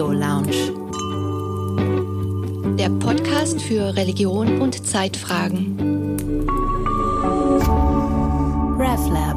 [0.00, 0.72] Theo Lounge.
[2.78, 5.76] Der Podcast für Religion und Zeitfragen.
[8.78, 9.36] RevLab.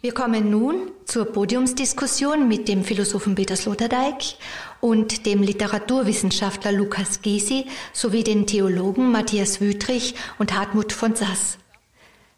[0.00, 4.36] Wir kommen nun zur Podiumsdiskussion mit dem Philosophen Peter Sloterdijk
[4.80, 11.58] und dem Literaturwissenschaftler Lukas Gysi sowie den Theologen Matthias Wüthrich und Hartmut von Sass.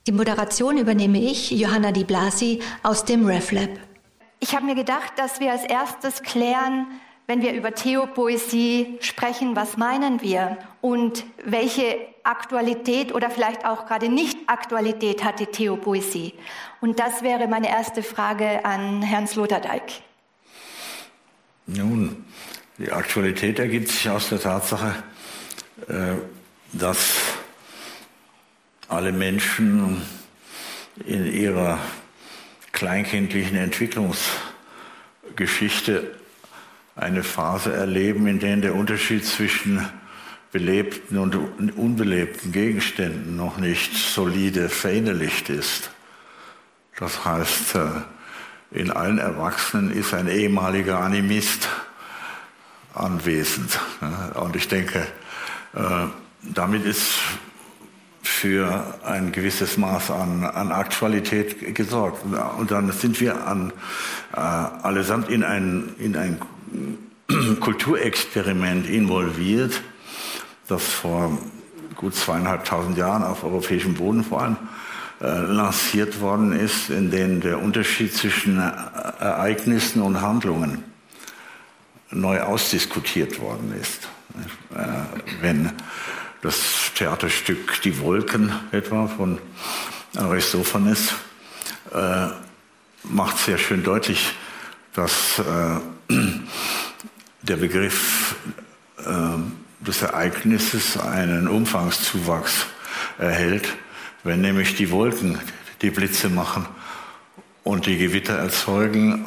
[0.07, 3.71] Die Moderation übernehme ich, Johanna Di Blasi, aus dem RefLab.
[4.39, 6.87] Ich habe mir gedacht, dass wir als erstes klären,
[7.27, 14.09] wenn wir über Theopoesie sprechen, was meinen wir und welche Aktualität oder vielleicht auch gerade
[14.09, 16.35] Nicht-Aktualität hat die Theopoesie?
[16.81, 20.03] Und das wäre meine erste Frage an Herrn Sloterdijk.
[21.67, 22.25] Nun,
[22.79, 24.95] die Aktualität ergibt sich aus der Tatsache,
[25.89, 26.15] äh,
[26.73, 27.36] dass
[28.89, 30.03] alle Menschen
[31.05, 31.79] in ihrer
[32.73, 36.15] kleinkindlichen Entwicklungsgeschichte
[36.95, 39.89] eine Phase erleben, in der der Unterschied zwischen
[40.53, 41.37] belebten und
[41.77, 45.91] unbelebten Gegenständen noch nicht solide verinnerlicht ist.
[46.99, 47.89] Das heißt, äh,
[48.71, 51.69] in allen Erwachsenen ist ein ehemaliger Animist
[52.95, 53.79] anwesend.
[54.35, 55.07] Und ich denke,
[55.75, 56.07] äh,
[56.43, 57.19] damit ist
[58.37, 62.23] für ein gewisses Maß an, an Aktualität gesorgt.
[62.59, 63.73] Und dann sind wir an,
[64.35, 66.39] äh, allesamt in ein, in ein
[67.61, 69.81] Kulturexperiment involviert,
[70.69, 71.39] das vor
[71.95, 74.57] gut zweieinhalbtausend Jahren auf europäischem Boden vor allem
[75.23, 78.71] äh, lanciert worden ist, in dem der Unterschied zwischen äh,
[79.19, 80.85] Ereignissen und Handlungen
[82.11, 84.09] neu ausdiskutiert worden ist.
[84.75, 85.73] Äh, wenn
[86.43, 89.39] das Theaterstück Die Wolken etwa von
[90.17, 91.15] Aristophanes
[91.93, 92.29] äh,
[93.05, 94.35] macht sehr schön deutlich,
[94.95, 96.15] dass äh,
[97.43, 98.37] der Begriff
[98.99, 99.05] äh,
[99.81, 102.67] des Ereignisses einen Umfangszuwachs
[103.19, 103.69] erhält,
[104.25, 105.39] wenn nämlich die Wolken
[105.83, 106.67] die Blitze machen
[107.63, 109.27] und die Gewitter erzeugen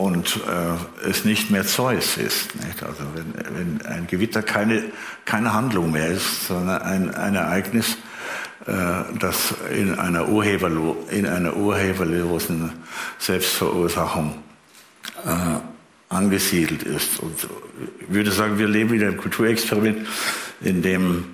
[0.00, 2.54] und äh, es nicht mehr Zeus ist.
[2.54, 2.82] Nicht?
[2.82, 4.84] Also wenn, wenn ein Gewitter keine,
[5.26, 7.98] keine Handlung mehr ist, sondern ein, ein Ereignis,
[8.66, 8.72] äh,
[9.18, 12.72] das in einer, urheberlo in einer urheberlosen
[13.18, 14.38] Selbstverursachung
[15.26, 15.58] äh,
[16.08, 17.20] angesiedelt ist.
[17.20, 17.46] Und
[18.00, 20.06] ich würde sagen, wir leben wieder im Kulturexperiment,
[20.62, 21.26] in dem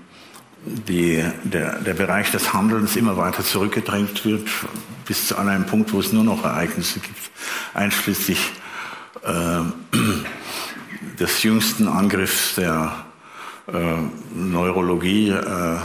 [0.64, 4.48] die, der, der Bereich des Handelns immer weiter zurückgedrängt wird,
[5.06, 7.30] bis zu einem Punkt, wo es nur noch Ereignisse gibt,
[7.74, 8.52] einschließlich
[9.22, 9.60] äh,
[11.18, 12.92] des jüngsten Angriffs der
[13.72, 13.96] äh,
[14.34, 15.76] Neurologie äh,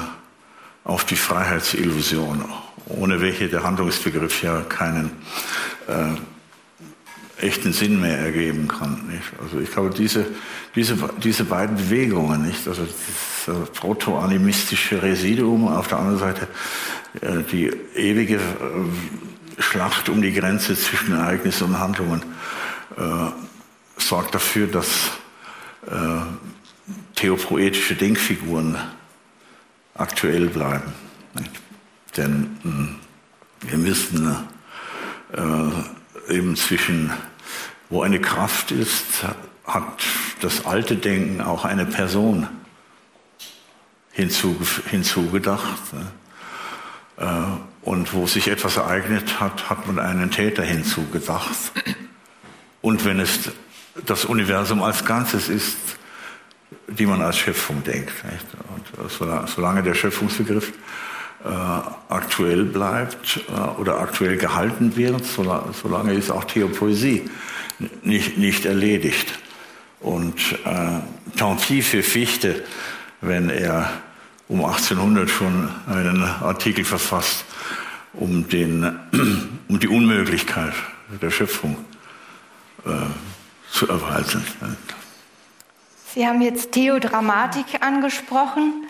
[0.84, 2.44] auf die Freiheitsillusion,
[2.88, 5.12] ohne welche der Handlungsbegriff ja keinen
[5.88, 6.16] äh,
[7.42, 9.08] echten Sinn mehr ergeben kann.
[9.08, 9.32] Nicht?
[9.42, 10.26] Also ich glaube, diese,
[10.76, 12.68] diese, diese beiden Bewegungen, nicht?
[12.68, 16.48] also das proto-animistische Residuum, auf der anderen Seite
[17.22, 22.22] äh, die ewige äh, Schlacht um die Grenze zwischen Ereignissen und Handlungen,
[22.98, 23.32] äh,
[23.98, 25.12] sorgt dafür, dass
[25.88, 26.22] äh,
[27.16, 28.78] theopoetische Denkfiguren
[29.94, 30.94] aktuell bleiben.
[31.36, 31.52] Nicht?
[32.18, 32.96] Denn mh, hm,
[33.62, 34.36] wir müssen
[35.34, 37.12] äh, eben zwischen
[37.92, 39.24] wo eine Kraft ist,
[39.66, 40.04] hat
[40.42, 42.48] das alte Denken auch eine Person
[44.14, 45.82] hinzugedacht.
[47.18, 47.26] Äh,
[47.84, 51.52] und wo sich etwas ereignet hat, hat man einen Täter hinzugedacht.
[52.82, 53.52] Und wenn es
[54.06, 55.78] das Universum als Ganzes ist,
[56.88, 58.14] die man als Schöpfung denkt.
[58.76, 60.74] Und solange der Schöpfungsbegriff äh,
[62.10, 67.30] aktuell bleibt äh, oder aktuell gehalten wird, solange, ist auch Theopoesie
[68.04, 69.40] nicht, nicht erledigt.
[70.00, 72.64] Und äh, tant pis für Fichte,
[73.22, 73.90] wenn er
[74.48, 77.46] um 1800 schon einen Artikel verfasst,
[78.14, 79.00] um, den,
[79.68, 80.74] um die Unmöglichkeit
[81.22, 81.78] der Schöpfung
[82.86, 82.90] äh,
[83.72, 84.46] zu erweisen.
[86.14, 88.86] Sie haben jetzt Theodramatik angesprochen.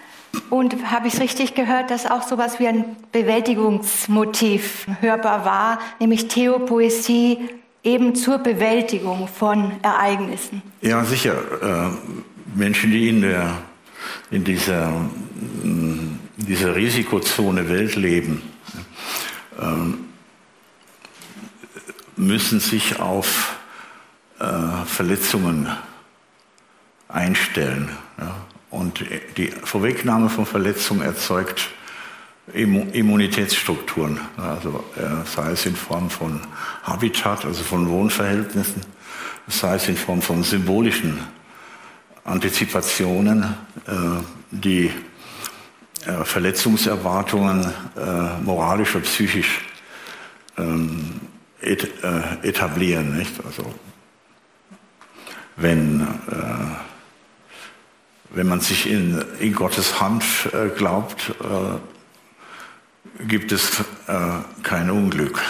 [0.52, 6.28] Und habe ich es richtig gehört, dass auch sowas wie ein Bewältigungsmotiv hörbar war, nämlich
[6.28, 7.50] Theopoesie
[7.86, 10.62] eben zur Bewältigung von Ereignissen.
[10.82, 11.36] Ja, sicher.
[11.62, 11.90] Äh,
[12.54, 13.60] Menschen, die in, der,
[14.30, 14.92] in dieser,
[15.64, 18.42] in dieser Risikozone Welt leben,
[19.58, 20.10] ähm,
[22.18, 23.56] müssen sich auf
[24.38, 24.46] äh,
[24.86, 25.70] Verletzungen
[27.08, 27.90] einstellen.
[28.72, 29.04] Und
[29.36, 31.70] die Vorwegnahme von Verletzungen erzeugt
[32.54, 36.42] Immunitätsstrukturen, also äh, sei es in Form von
[36.84, 38.82] Habitat, also von Wohnverhältnissen,
[39.48, 41.20] sei es in Form von symbolischen
[42.24, 43.44] Antizipationen,
[43.88, 43.94] äh,
[44.52, 44.92] die
[46.06, 47.66] äh, Verletzungserwartungen
[48.44, 49.62] moralisch oder psychisch
[50.58, 51.22] ähm,
[51.62, 53.26] etablieren.
[53.46, 53.74] Also
[55.58, 56.08] wenn,
[58.34, 60.24] wenn man sich in, in Gottes Hand
[60.78, 61.34] glaubt,
[63.28, 64.14] gibt es äh,
[64.64, 65.42] kein Unglück.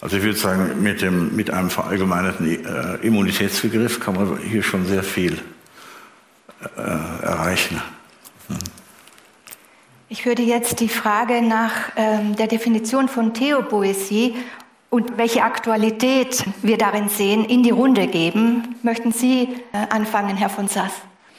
[0.00, 4.84] Also ich würde sagen, mit, dem, mit einem verallgemeinerten äh, Immunitätsbegriff kann man hier schon
[4.86, 5.38] sehr viel
[6.76, 7.80] äh, erreichen.
[10.08, 14.34] Ich würde jetzt die Frage nach ähm, der Definition von Theopoesie
[14.92, 18.76] und welche Aktualität wir darin sehen, in die Runde geben.
[18.82, 20.92] Möchten Sie äh, anfangen, Herr von Sass?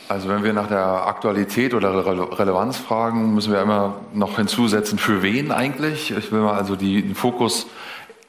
[0.10, 4.98] Also wenn wir nach der Aktualität oder Rele Relevanz fragen, müssen wir immer noch hinzusetzen,
[4.98, 6.10] für wen eigentlich.
[6.10, 7.68] Ich will mal also die, den Fokus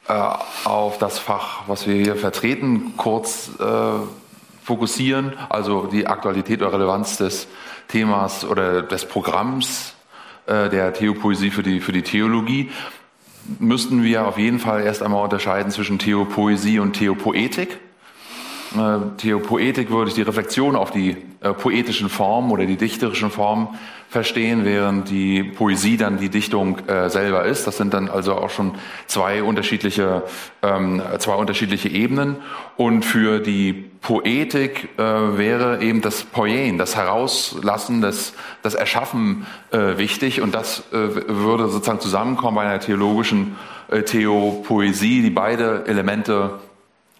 [0.07, 0.13] äh,
[0.63, 3.63] auf das Fach, was wir hier vertreten, kurz äh,
[4.63, 5.33] fokussieren.
[5.49, 7.47] Also die Aktualität oder Relevanz des
[7.87, 9.95] Themas oder des Programms
[10.45, 12.69] äh, der Theopoesie für die, für die Theologie.
[13.59, 17.77] Müssten wir auf jeden Fall erst einmal unterscheiden zwischen Theopoesie und Theopoetik.
[18.75, 23.67] Äh, Theopoetik würde ich die Reflexion auf die äh, poetischen Formen oder die dichterischen Formen
[24.09, 27.67] verstehen, während die Poesie dann die Dichtung äh, selber ist.
[27.67, 28.75] Das sind dann also auch schon
[29.07, 30.23] zwei unterschiedliche,
[30.63, 32.37] ähm, zwei unterschiedliche Ebenen.
[32.77, 39.97] Und für die Poetik äh, wäre eben das Poien, das Herauslassen, das, das Erschaffen äh,
[39.97, 40.41] wichtig.
[40.41, 43.55] Und das äh, würde sozusagen zusammenkommen bei einer theologischen
[43.89, 46.59] äh, Theopoesie, die beide Elemente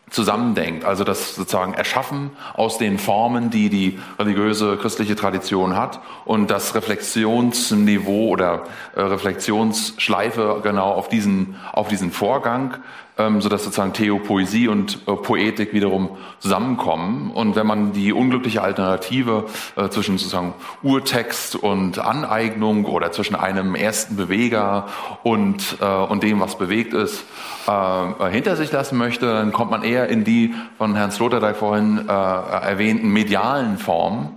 [0.09, 0.85] zusammendenkt.
[0.85, 6.75] Also das sozusagen Erschaffen aus den Formen, die die religiöse christliche Tradition hat und das
[6.75, 8.63] Reflexionsniveau oder
[8.95, 12.75] äh, Reflexionsschleife genau auf diesen, auf diesen Vorgang
[13.17, 17.31] ähm, sodass sozusagen Theopoesie und äh, Poetik wiederum zusammenkommen.
[17.31, 19.45] Und wenn man die unglückliche Alternative
[19.75, 20.53] äh, zwischen sozusagen
[20.83, 24.87] Urtext und Aneignung oder zwischen einem ersten Beweger
[25.23, 27.25] und, äh, und dem, was bewegt ist,
[27.67, 32.07] äh, hinter sich lassen möchte, dann kommt man eher in die von Herrn Sloterdijk vorhin
[32.07, 34.29] äh, erwähnten medialen Formen,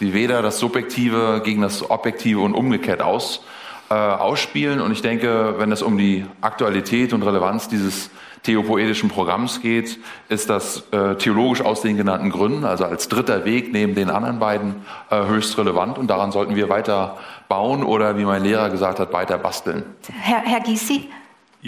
[0.00, 3.42] die weder das Subjektive gegen das Objektive und umgekehrt aus,
[3.90, 4.80] äh, ausspielen.
[4.80, 8.10] Und ich denke, wenn es um die Aktualität und Relevanz dieses
[8.42, 9.98] theopoetischen Programms geht,
[10.28, 14.38] ist das äh, theologisch aus den genannten Gründen, also als dritter Weg neben den anderen
[14.38, 14.76] beiden,
[15.10, 17.16] äh, höchst relevant und daran sollten wir weiter
[17.48, 19.84] bauen oder, wie mein Lehrer gesagt hat, weiter basteln.
[20.20, 21.08] Herr, Herr Gysi?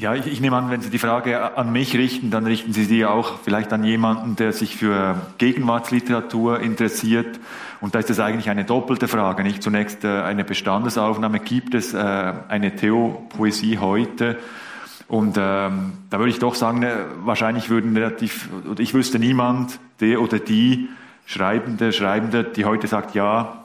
[0.00, 2.84] Ja, ich, ich, nehme an, wenn Sie die Frage an mich richten, dann richten Sie
[2.84, 7.40] sie auch vielleicht an jemanden, der sich für Gegenwartsliteratur interessiert.
[7.80, 9.42] Und da ist es eigentlich eine doppelte Frage.
[9.42, 11.40] Nicht zunächst äh, eine Bestandesaufnahme.
[11.40, 14.38] Gibt es äh, eine Theopoesie heute?
[15.08, 19.80] Und ähm, da würde ich doch sagen, ne, wahrscheinlich würden relativ, oder ich wüsste niemand,
[19.98, 20.90] der oder die
[21.26, 23.64] Schreibende, Schreibende, die heute sagt, ja,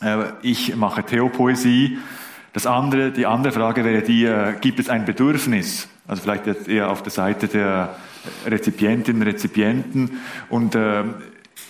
[0.00, 1.98] äh, ich mache Theopoesie.
[2.56, 5.90] Das andere, die andere Frage wäre die, äh, gibt es ein Bedürfnis?
[6.08, 7.96] Also vielleicht jetzt eher auf der Seite der
[8.46, 10.12] Rezipientinnen, Rezipienten.
[10.48, 11.04] Und äh,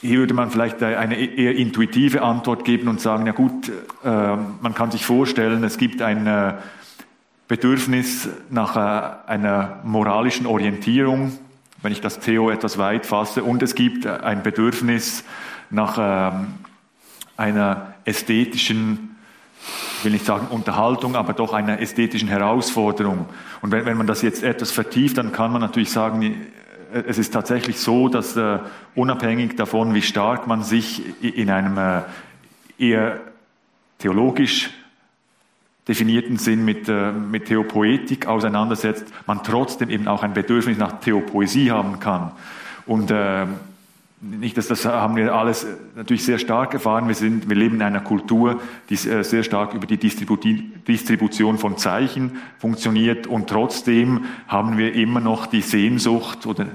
[0.01, 3.69] hier würde man vielleicht eine eher intuitive Antwort geben und sagen, ja gut,
[4.05, 6.55] äh, man kann sich vorstellen, es gibt ein äh,
[7.49, 11.37] Bedürfnis nach äh, einer moralischen Orientierung,
[11.83, 15.25] wenn ich das Theo etwas weit fasse, und es gibt ein Bedürfnis
[15.69, 16.47] nach ähm,
[17.37, 19.16] einer ästhetischen,
[19.99, 23.27] ich will nicht sagen Unterhaltung, aber doch einer ästhetischen Herausforderung.
[23.63, 26.23] Und wenn, wenn man das jetzt etwas vertieft, dann kann man natürlich sagen,
[26.93, 28.59] äh, es ist tatsächlich so, dass äh,
[28.95, 32.03] unabhängig davon, wie stark man sich in einem äh,
[32.79, 33.21] eher
[33.99, 34.71] theologisch
[35.89, 41.71] definierten Sinn mit, äh, mit Theopoetik auseinandersetzt, man trotzdem eben auch ein Bedürfnis nach Theopoesie
[41.71, 42.33] haben kann.
[42.87, 43.47] Und äh,
[44.27, 47.09] nicht, dass das haben wir alles natürlich sehr stark erfahren.
[47.09, 51.79] Wir, sind, wir leben in einer Kultur, die äh, sehr stark über die Distribution von
[51.79, 56.67] Zeichen funktioniert und trotzdem haben wir immer noch die Sehnsucht oder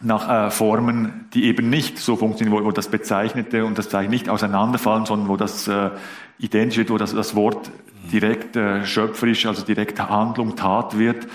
[0.00, 4.10] nach äh, Formen, die eben nicht so funktionieren, wo, wo, das Bezeichnete und das Zeichen
[4.10, 5.90] nicht auseinanderfallen, sondern wo das äh,
[6.38, 7.70] identisch wird, wo das, das Wort
[8.12, 11.26] direkt äh, schöpferisch, also direkt Handlung, Tat wird.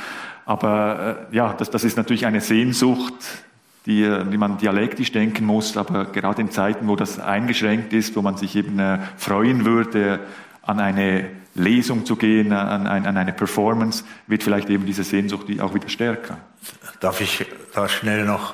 [0.46, 3.14] Aber äh, ja, das, das ist natürlich eine Sehnsucht,
[3.86, 8.16] die, äh, die man dialektisch denken muss, aber gerade in Zeiten, wo das eingeschränkt ist,
[8.16, 10.20] wo man sich eben äh, freuen würde,
[10.62, 15.74] an eine Lesung zu gehen, an, an eine Performance, wird vielleicht eben diese Sehnsucht auch
[15.74, 16.38] wieder stärker.
[17.00, 18.54] Darf ich da schnell noch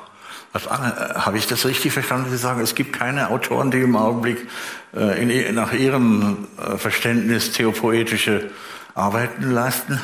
[0.52, 2.30] Habe ich das richtig verstanden?
[2.30, 4.48] Sie sagen, es gibt keine Autoren, die im Augenblick
[4.96, 8.50] äh, in, nach ihrem äh, Verständnis theopoetische
[8.94, 10.00] Arbeiten leisten?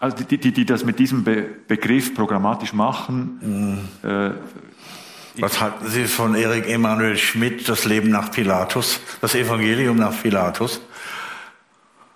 [0.00, 3.88] Also die, die, die das mit diesem Be Begriff programmatisch machen.
[4.02, 4.08] Mhm.
[4.08, 4.30] Äh,
[5.40, 10.80] Was halten Sie von Erik Emanuel Schmidt, das Leben nach Pilatus, das Evangelium nach Pilatus?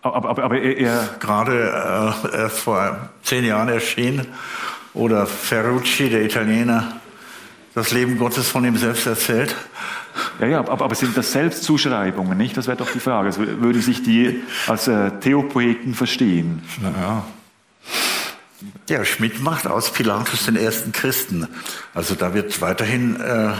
[0.03, 4.27] Aber, aber, aber er, er gerade äh, erst vor zehn Jahren erschienen.
[4.95, 7.01] Oder Ferrucci, der Italiener,
[7.75, 9.55] das Leben Gottes von ihm selbst erzählt.
[10.41, 12.57] Ja, ja, aber, aber sind das Selbstzuschreibungen, nicht?
[12.57, 13.29] Das wäre doch die Frage.
[13.29, 16.63] Also, würde sich die als äh, Theopoeten verstehen?
[16.83, 16.99] Naja.
[17.01, 17.25] Ja,
[19.05, 21.49] Schmidt macht aus Pilatus den ersten Christen.
[21.95, 23.53] Also da wird weiterhin äh,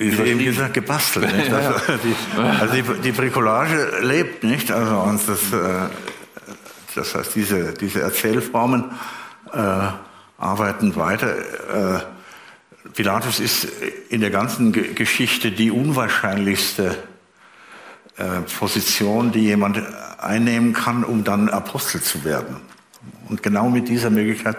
[0.00, 1.30] wie eben gesagt, gebastelt.
[1.36, 1.52] Nicht?
[1.52, 4.70] Also, die, also die, die, Bricolage lebt, nicht?
[4.70, 5.88] Also uns das, äh,
[6.94, 8.92] das heißt, diese, diese Erzählformen
[9.52, 9.58] äh,
[10.38, 11.36] arbeiten weiter.
[11.36, 12.00] Äh,
[12.94, 13.68] Pilatus ist
[14.08, 16.96] in der ganzen Geschichte die unwahrscheinlichste
[18.16, 18.24] äh,
[18.58, 19.82] Position, die jemand
[20.18, 22.56] einnehmen kann, um dann Apostel zu werden.
[23.28, 24.56] Und genau mit dieser Möglichkeit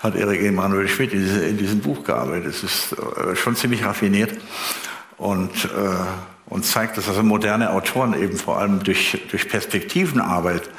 [0.00, 2.46] hat Erik Emanuel Schmidt in, diese, in diesem Buch gearbeitet.
[2.46, 4.32] Es ist äh, schon ziemlich raffiniert
[5.18, 5.68] und, äh,
[6.46, 10.70] und zeigt, dass also moderne Autoren eben vor allem durch, durch Perspektivenarbeit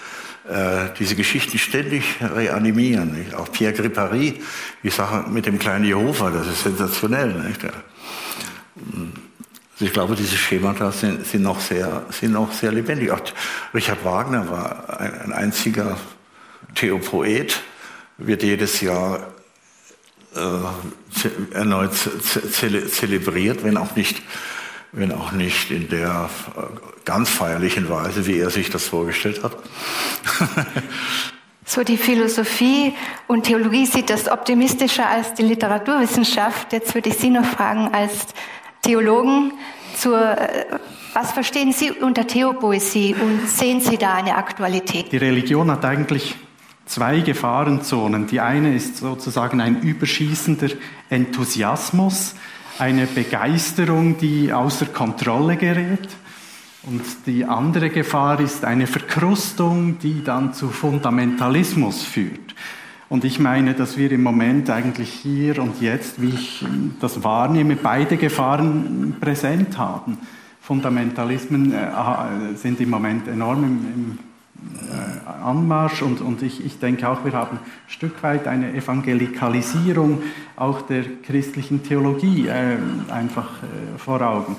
[0.49, 3.33] äh, diese Geschichten ständig reanimieren.
[3.35, 4.41] Auch Pierre Gripari,
[4.83, 7.35] die Sache mit dem kleinen Jehova, das ist sensationell.
[9.73, 13.11] Also ich glaube, diese Schemata sind, sind, noch sehr, sind noch sehr lebendig.
[13.11, 13.21] Auch
[13.73, 15.97] Richard Wagner war ein, ein einziger
[16.75, 17.61] Theopoet,
[18.17, 19.33] wird jedes Jahr
[20.35, 24.21] äh, erneut ze zelebriert, wenn auch nicht
[24.95, 26.61] wenn auch nicht in der äh,
[27.03, 29.57] ganz feierlichen Weise, wie er sich das vorgestellt hat.
[31.65, 32.93] so die Philosophie
[33.27, 36.71] und Theologie sieht das optimistischer als die Literaturwissenschaft.
[36.71, 38.27] Jetzt würde ich Sie noch fragen als
[38.83, 39.51] Theologen
[39.97, 40.65] zur äh,
[41.13, 45.13] was verstehen Sie unter Theopoesie und sehen Sie da eine Aktualität?
[45.13, 46.35] Die Religion hat eigentlich
[46.85, 48.27] zwei Gefahrenzonen.
[48.27, 50.69] Die eine ist sozusagen ein überschießender
[51.09, 52.35] Enthusiasmus,
[52.77, 56.09] eine Begeisterung, die außer Kontrolle gerät.
[56.83, 62.53] Und die andere Gefahr ist eine Verkrustung, die dann zu Fundamentalismus führt.
[63.09, 66.65] Und ich meine, dass wir im Moment eigentlich hier und jetzt, wie ich
[66.99, 70.17] das wahrnehme, beide Gefahren präsent haben.
[70.61, 74.19] Fundamentalismen äh, sind im Moment enorm im,
[75.43, 80.23] Anmarsch und, und ich, ich denke auch, wir haben ein Stück weit eine Evangelikalisierung
[80.55, 82.77] auch der christlichen Theologie äh,
[83.11, 84.55] einfach äh, vor Augen.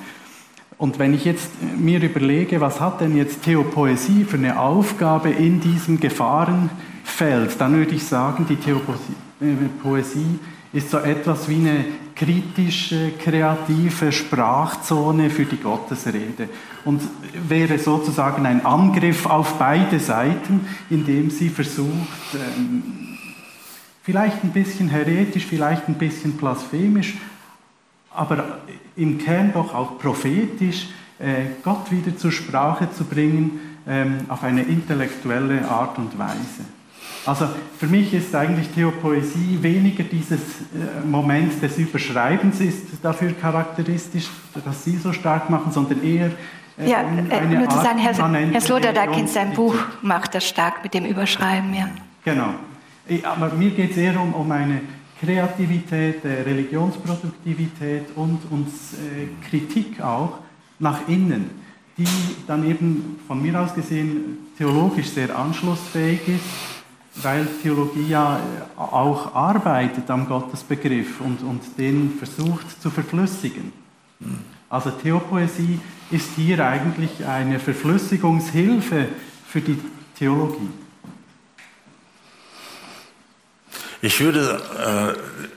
[0.79, 5.61] Und wenn ich jetzt mir überlege, was hat denn jetzt Theopoesie für eine Aufgabe in
[5.61, 10.39] diesem Gefahrenfeld, dann würde ich sagen, die Theopoesie
[10.73, 11.85] ist so etwas wie eine
[12.17, 16.49] kritische, kreative Sprachzone für die Gottesrede
[16.85, 17.03] und
[17.49, 23.19] wäre sozusagen ein Angriff auf beide Seiten, indem sie versucht, ähm,
[24.03, 27.19] vielleicht ein bisschen heretisch, vielleicht ein bisschen blasphemisch,
[28.15, 28.61] aber
[28.97, 34.63] im Kern doch auch prophetisch, äh, Gott wieder zur Sprache zu bringen ähm, auf eine
[34.63, 36.65] intellektuelle Art und Weise.
[37.27, 44.29] Also für mich ist eigentlich Theopoesie weniger dieses äh, Moment des Überschreibens ist dafür charakteristisch,
[44.65, 46.31] dass Sie so stark machen, sondern eher
[46.79, 50.85] äh, ja, äh, nur zu sagen, Herr, Herr Sloterdijk in seinem Buch macht das stark
[50.85, 51.75] mit dem Überschreiben.
[51.75, 51.89] Ja.
[52.25, 52.55] Genau.
[53.25, 54.83] Aber mir geht es eher um, um eine
[55.21, 60.39] Kreativität, äh, Religionsproduktivität und, und äh, Kritik auch
[60.79, 61.51] nach innen,
[61.99, 62.07] die
[62.47, 66.76] dann eben von mir aus gesehen theologisch sehr anschlussfähig ist
[67.23, 68.41] weil Theologie ja
[68.77, 73.73] auch arbeitet am Gottesbegriff und, und den versucht zu verflüssigen.
[74.69, 75.81] Also Theopoesie
[76.11, 79.09] ist hier eigentlich eine Verflüssigungshilfe
[79.49, 79.79] für die
[80.19, 80.71] Theologie.
[84.03, 85.17] Ich würde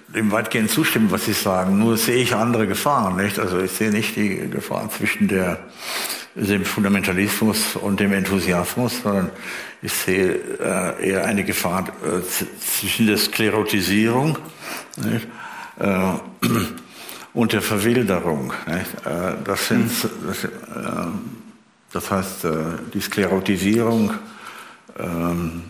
[0.10, 1.78] äh, dem weitgehend zustimmen, was Sie sagen.
[1.78, 3.18] Nur sehe ich andere Gefahren.
[3.18, 3.38] Nicht?
[3.38, 5.60] Also ich sehe nicht die Gefahr zwischen der,
[6.36, 9.32] dem Fundamentalismus und dem Enthusiasmus, sondern
[9.82, 12.22] ich sehe äh, eher eine Gefahr äh,
[12.60, 14.38] zwischen der Sklerotisierung?
[15.80, 16.14] Äh,
[17.34, 18.54] und der Verwilderung.
[18.66, 20.10] Äh, das, sind, hm.
[20.28, 20.50] das, äh,
[21.92, 22.50] das heißt, äh,
[22.94, 24.14] die Sklerotisierung
[25.00, 25.64] ähm,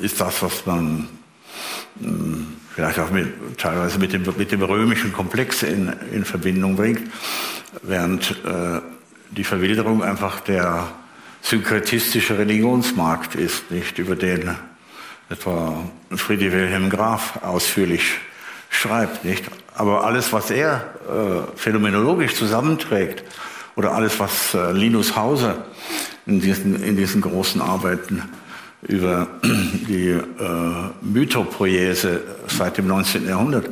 [0.00, 1.08] ist das, was man
[2.00, 7.02] hm, vielleicht auch mit, teilweise mit dem, mit dem römischen Komplex in, in Verbindung bringt,
[7.82, 8.36] während
[9.30, 10.88] die Verwilderung einfach der
[11.42, 14.56] synkretistische Religionsmarkt ist, nicht über den
[15.28, 18.18] etwa Friedrich Wilhelm Graf ausführlich
[18.70, 19.44] schreibt, nicht?
[19.74, 23.24] Aber alles, was er äh, phänomenologisch zusammenträgt,
[23.76, 25.66] oder alles, was äh, Linus Hauser
[26.24, 28.22] in diesen, in diesen großen Arbeiten
[28.82, 30.22] über die äh,
[31.02, 33.28] Mythopoiese seit dem 19.
[33.28, 33.68] Jahrhundert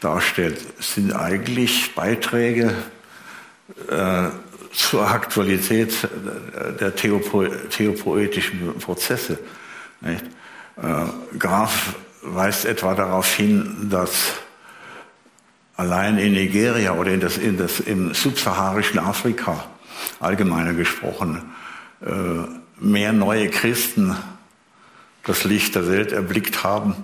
[0.00, 2.74] darstellt, sind eigentlich Beiträge
[3.90, 4.28] äh,
[4.78, 6.08] zur Aktualität
[6.80, 9.38] der Theopo theopoetischen Prozesse.
[10.00, 10.24] Nicht?
[10.76, 14.34] Äh, Graf weist etwa darauf hin, dass
[15.76, 19.64] allein in Nigeria oder in das, in das, im subsaharischen Afrika,
[20.20, 21.42] allgemeiner gesprochen,
[22.00, 22.10] äh,
[22.78, 24.16] mehr neue Christen
[25.24, 26.94] das Licht der Welt erblickt haben,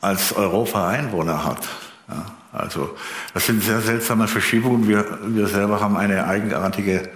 [0.00, 1.68] als Europa Einwohner hat.
[2.08, 2.96] Ja, also
[3.34, 4.86] das sind sehr seltsame Verschiebungen.
[4.88, 7.10] Wir, wir selber haben eine eigenartige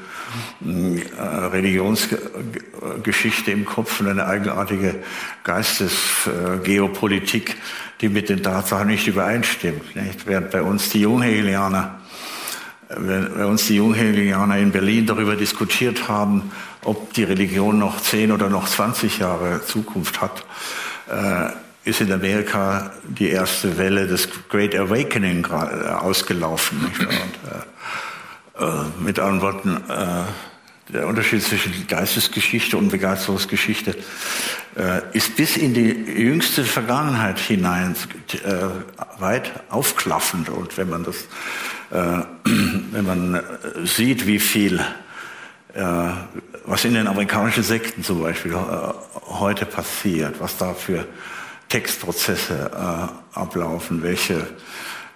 [0.67, 4.97] äh, Religionsgeschichte im Kopf und eine eigenartige
[5.45, 7.55] Geistesgeopolitik,
[8.01, 9.95] die mit den Tatsachen nicht übereinstimmt.
[9.95, 10.27] Nicht?
[10.27, 12.01] Während bei uns die Junghegelianer,
[12.89, 16.51] bei uns die Junghegelianer in Berlin darüber diskutiert haben,
[16.83, 20.45] ob die Religion noch 10 oder noch 20 Jahre Zukunft hat,
[21.09, 21.51] äh,
[21.85, 26.83] ist in Amerika die erste Welle des Great Awakening ausgelaufen.
[26.85, 27.01] Nicht?
[27.01, 30.25] Und, äh, äh, mit anderen Worten, äh,
[30.93, 33.95] der Unterschied zwischen Geistesgeschichte und Begeisterungsgeschichte
[34.77, 37.95] äh, ist bis in die jüngste Vergangenheit hinein
[38.33, 40.49] äh, weit aufklaffend.
[40.49, 41.17] Und wenn man das,
[41.91, 43.43] äh, wenn man
[43.85, 44.81] sieht, wie viel,
[45.75, 45.83] äh,
[46.65, 48.57] was in den amerikanischen Sekten zum Beispiel
[49.27, 51.07] heute passiert, was da für
[51.69, 52.71] Textprozesse
[53.35, 54.47] ablaufen, welche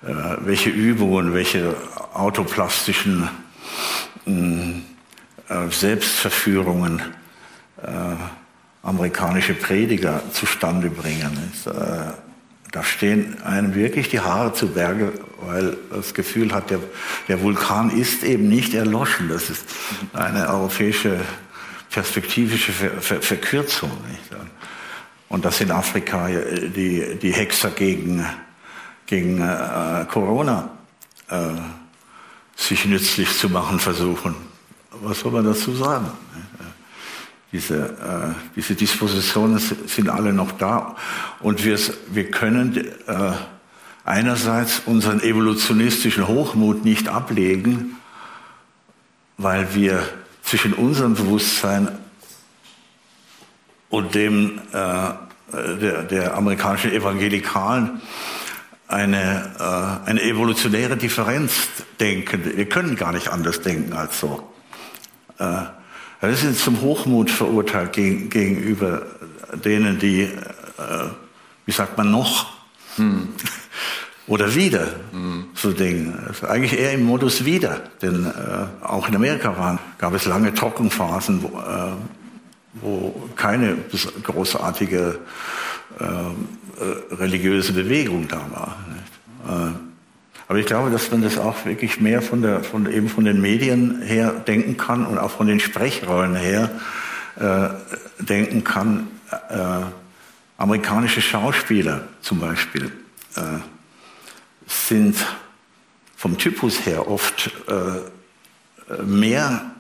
[0.05, 1.77] äh, welche Übungen, welche
[2.13, 3.29] autoplastischen
[4.27, 7.01] äh, Selbstverführungen
[7.81, 7.89] äh,
[8.83, 11.39] amerikanische Prediger zustande bringen.
[12.73, 16.81] Da stehen einem wirklich die Haare zu Berge, weil das Gefühl hat, der,
[17.29, 19.29] der Vulkan ist eben nicht erloschen.
[19.29, 19.65] Das ist
[20.15, 21.21] eine europäische
[21.91, 23.91] perspektivische Ver Ver Verkürzung.
[24.11, 24.43] Nicht?
[25.33, 28.25] Und dass in Afrika die, die Hexer gegen
[29.13, 30.71] gegen äh, Corona
[31.29, 31.37] äh,
[32.57, 34.35] sich nützlich zu machen versuchen.
[35.03, 36.11] Was soll man dazu sagen?
[37.53, 40.97] Diese, äh, diese Dispositionen sind alle noch da
[41.41, 41.79] und wir,
[42.11, 42.75] wir können
[43.07, 43.33] äh,
[44.07, 47.97] einerseits unseren evolutionistischen Hochmut nicht ablegen,
[49.37, 50.09] weil wir
[50.43, 51.99] zwischen unserem Bewusstsein
[53.91, 55.11] und dem äh,
[55.53, 58.01] der, der amerikanischen Evangelikalen
[58.89, 62.43] eine, äh, eine evolutionäre Differenz denken.
[62.57, 64.53] Wir können gar nicht anders denken als so.
[65.39, 65.63] Äh,
[66.21, 69.03] das ist zum Hochmut verurteilt gegen, gegenüber
[69.65, 70.31] denen, die, äh,
[71.67, 72.53] wie sagt man, noch
[72.97, 73.31] hm.
[74.27, 75.47] oder wieder hm.
[75.55, 76.23] so denken.
[76.29, 80.55] Also eigentlich eher im Modus wieder, denn äh, auch in Amerika waren, gab es lange
[80.55, 81.93] Trockenphasen, wo, äh,
[82.75, 83.77] wo keine
[84.23, 85.19] großartige
[86.01, 88.77] äh, äh, religiöse Bewegung da war.
[89.47, 89.73] Äh,
[90.49, 93.41] aber ich glaube, dass man das auch wirklich mehr von, der, von, eben von den
[93.41, 96.71] Medien her denken kann und auch von den Sprechrollen her
[97.37, 97.69] äh,
[98.23, 99.09] denken kann.
[99.49, 99.87] Äh,
[100.59, 102.93] amerikanische Schauspieler zum Beispiel
[103.37, 103.41] äh,
[104.67, 105.17] sind
[106.17, 109.72] vom Typus her oft äh, mehr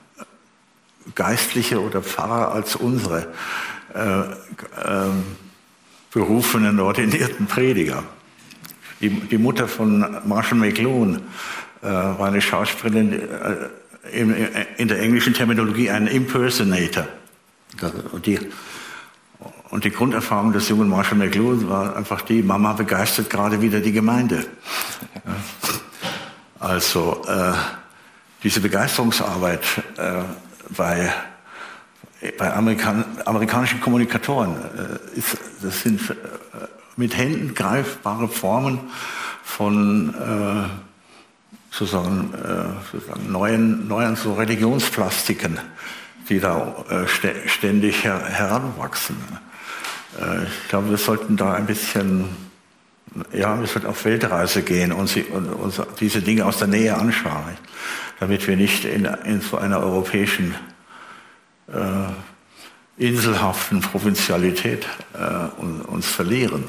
[1.14, 3.28] Geistliche oder Pfarrer als unsere.
[3.94, 5.22] Ähm,
[6.12, 8.04] berufenen, ordinierten Prediger.
[9.00, 11.16] Die, die Mutter von Marshall McLuhan
[11.82, 13.68] äh, war eine Schauspielerin, äh,
[14.12, 14.34] in,
[14.76, 17.06] in, der englischen Terminologie ein Impersonator.
[18.12, 18.38] Und die,
[19.70, 23.92] und die Grunderfahrung des jungen Marshall McLuhan war einfach die, Mama begeistert gerade wieder die
[23.92, 24.46] Gemeinde.
[26.58, 27.54] Also äh,
[28.44, 29.62] diese Begeisterungsarbeit
[29.96, 30.22] äh,
[30.70, 31.12] bei
[32.38, 34.56] bei Amerikan amerikanischen Kommunikatoren.
[34.56, 36.14] Äh, ist, das sind äh,
[36.96, 38.78] mit Händen greifbare Formen
[39.42, 40.68] von äh,
[41.70, 45.58] sozusagen, äh, sozusagen neuen, neuen so Religionsplastiken,
[46.28, 49.16] die da äh, ständig her heranwachsen.
[50.20, 52.28] Äh, ich glaube, wir sollten da ein bisschen,
[53.32, 56.96] ja, wir sollten auf Weltreise gehen und, sie, und uns diese Dinge aus der Nähe
[56.96, 57.56] anschauen,
[58.22, 60.54] damit wir nicht in, in so einer europäischen
[61.66, 61.74] äh,
[62.96, 66.62] inselhaften Provinzialität äh, uns verlieren.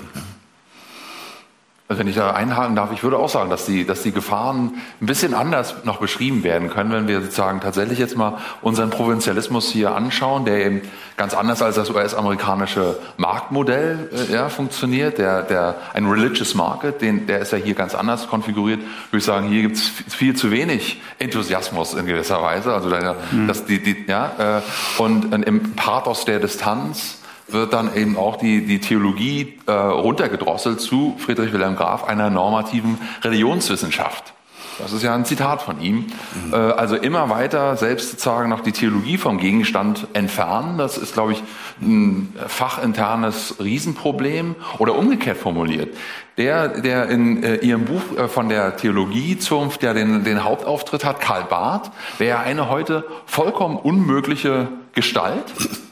[1.94, 4.82] Also wenn ich da einhaken darf, ich würde auch sagen, dass die, dass die Gefahren
[5.00, 9.70] ein bisschen anders noch beschrieben werden können, wenn wir sozusagen tatsächlich jetzt mal unseren Provinzialismus
[9.70, 10.82] hier anschauen, der eben
[11.18, 17.28] ganz anders als das US-amerikanische Marktmodell äh, ja, funktioniert, der, der ein Religious Market, den,
[17.28, 18.80] der ist ja hier ganz anders konfiguriert.
[18.80, 23.18] Würde ich sagen, hier gibt es viel zu wenig Enthusiasmus in gewisser Weise, also da,
[23.30, 23.48] mhm.
[23.48, 24.62] dass die, die ja äh,
[25.00, 27.20] und im Pathos der Distanz
[27.54, 32.98] wird dann eben auch die, die Theologie äh, runtergedrosselt zu Friedrich Wilhelm Graf, einer normativen
[33.24, 34.34] Religionswissenschaft.
[34.80, 36.08] Das ist ja ein Zitat von ihm.
[36.48, 36.54] Mhm.
[36.54, 40.78] Äh, also immer weiter selbst sozusagen noch die Theologie vom Gegenstand entfernen.
[40.78, 41.44] Das ist, glaube ich,
[41.82, 44.56] ein fachinternes Riesenproblem.
[44.80, 45.96] Oder umgekehrt formuliert.
[46.38, 51.22] Der, der in äh, Ihrem Buch äh, von der Theologiezunft, der den, den Hauptauftritt hat,
[51.22, 55.46] Karl Barth, wäre eine heute vollkommen unmögliche Gestalt.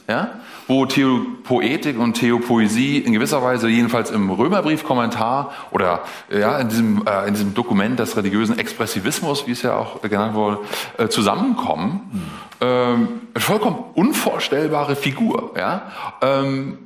[0.08, 0.30] Ja?
[0.68, 7.28] Wo Theopoetik und Theopoesie in gewisser Weise jedenfalls im Römerbriefkommentar oder ja, in, diesem, äh,
[7.28, 10.58] in diesem Dokument des religiösen Expressivismus, wie es ja auch genannt wurde,
[10.98, 12.10] äh, zusammenkommen.
[12.12, 12.22] Mhm.
[12.60, 15.54] Ähm, vollkommen unvorstellbare Figur.
[15.56, 15.90] Ja?
[16.20, 16.78] Ähm,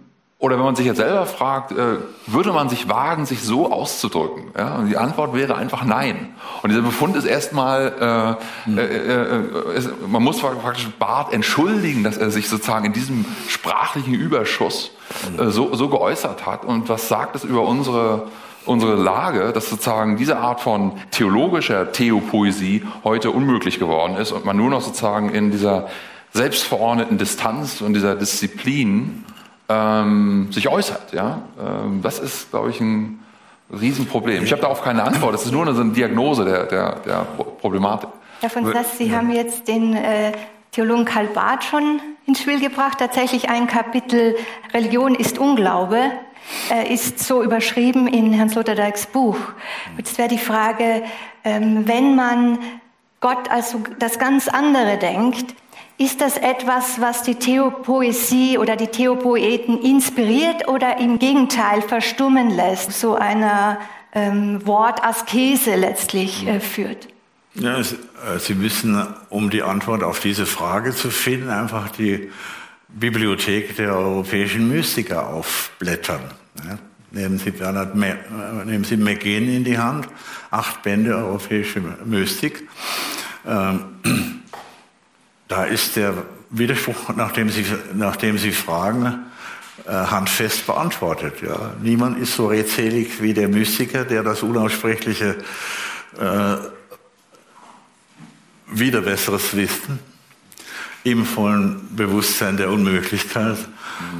[0.46, 1.96] oder wenn man sich jetzt selber fragt, äh,
[2.28, 4.44] würde man sich wagen, sich so auszudrücken?
[4.56, 4.76] Ja?
[4.76, 6.37] Und die Antwort wäre einfach nein.
[6.62, 8.78] Und dieser Befund ist erstmal, äh, mhm.
[8.78, 14.14] äh, äh, ist, man muss praktisch Barth entschuldigen, dass er sich sozusagen in diesem sprachlichen
[14.14, 14.92] Überschuss
[15.37, 16.64] äh, so, so geäußert hat.
[16.64, 18.28] Und was sagt es über unsere
[18.66, 24.56] unsere Lage, dass sozusagen diese Art von theologischer Theopoesie heute unmöglich geworden ist und man
[24.56, 25.88] nur noch sozusagen in dieser
[26.32, 29.24] selbstverordneten Distanz und dieser Disziplin
[29.68, 31.12] ähm, sich äußert.
[31.12, 31.42] Ja?
[31.59, 33.20] Ähm, das ist, glaube ich, ein
[33.72, 34.44] Riesenproblem.
[34.44, 35.35] Ich habe darauf keine Antwort.
[35.35, 37.26] Das ist nur eine, Diagnose der, der, der
[37.61, 38.11] Problematik.
[38.40, 39.16] Herr von Sass, Sie ja.
[39.16, 40.33] haben jetzt den äh,
[40.72, 42.98] Theologen Karl Barth schon ins Spiel gebracht.
[42.98, 44.37] Tatsächlich ein Kapitel
[44.72, 46.12] Religion ist Unglaube
[46.70, 49.38] äh, ist so überschrieben in Herrn Sloterdijks Buch.
[49.96, 51.02] Jetzt wäre die Frage,
[51.44, 52.59] ähm, wenn man
[53.20, 55.55] Gott als das ganz andere denkt,
[55.98, 62.92] ist das etwas, was die Theopoesie oder die Theopoeten inspiriert oder im Gegenteil verstummen lässt,
[62.92, 63.78] so einer
[64.12, 67.09] ähm, Wortaskese letztlich äh, führt?
[67.54, 72.30] Ja, es, äh, Sie müssen, um die Antwort auf diese Frage zu finden, einfach die
[72.88, 76.20] Bibliothek der europäischen Mystiker aufblättern.
[76.62, 76.78] Ja,
[77.11, 80.09] nehmen Sie Bernhard, äh, nehmen Sie McGinn in die Hand,
[80.50, 82.68] acht Bände europäische Mystik.
[83.46, 83.85] Ähm,
[85.48, 86.14] da ist der
[86.50, 89.26] Widerspruch, nachdem Sie, nachdem Sie fragen,
[89.87, 91.42] äh, handfest beantwortet.
[91.42, 91.74] Ja.
[91.82, 95.37] Niemand ist so redselig wie der Mystiker, der das Unaussprechliche
[96.18, 96.56] äh,
[98.68, 99.98] wieder besseres Wissen
[101.04, 103.59] im vollen Bewusstsein der Unmöglichkeit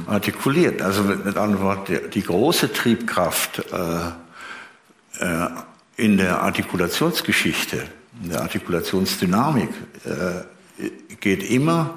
[0.05, 0.81] artikuliert.
[0.81, 5.49] Also mit anderen Worten, die große Triebkraft äh, äh,
[5.97, 7.87] in der Artikulationsgeschichte,
[8.23, 9.69] in der Artikulationsdynamik,
[10.05, 10.56] äh,
[11.19, 11.93] geht immer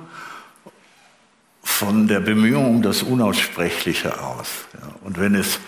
[1.62, 4.48] von der Bemühung um das Unaussprechliche aus.
[5.02, 5.60] Und wenn es,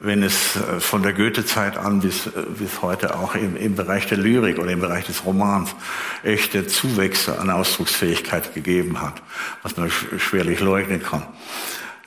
[0.00, 4.06] wenn es äh, von der Goethe-Zeit an bis, äh, bis heute auch im, im Bereich
[4.06, 5.74] der Lyrik oder im Bereich des Romans
[6.22, 9.22] echte Zuwächse an Ausdrucksfähigkeit gegeben hat,
[9.62, 11.22] was man schwerlich leugnen kann,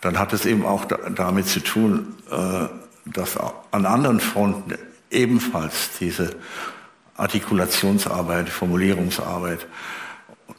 [0.01, 2.67] dann hat es eben auch damit zu tun, äh,
[3.05, 3.37] dass
[3.71, 4.75] an anderen Fronten
[5.09, 6.35] ebenfalls diese
[7.15, 9.65] Artikulationsarbeit, Formulierungsarbeit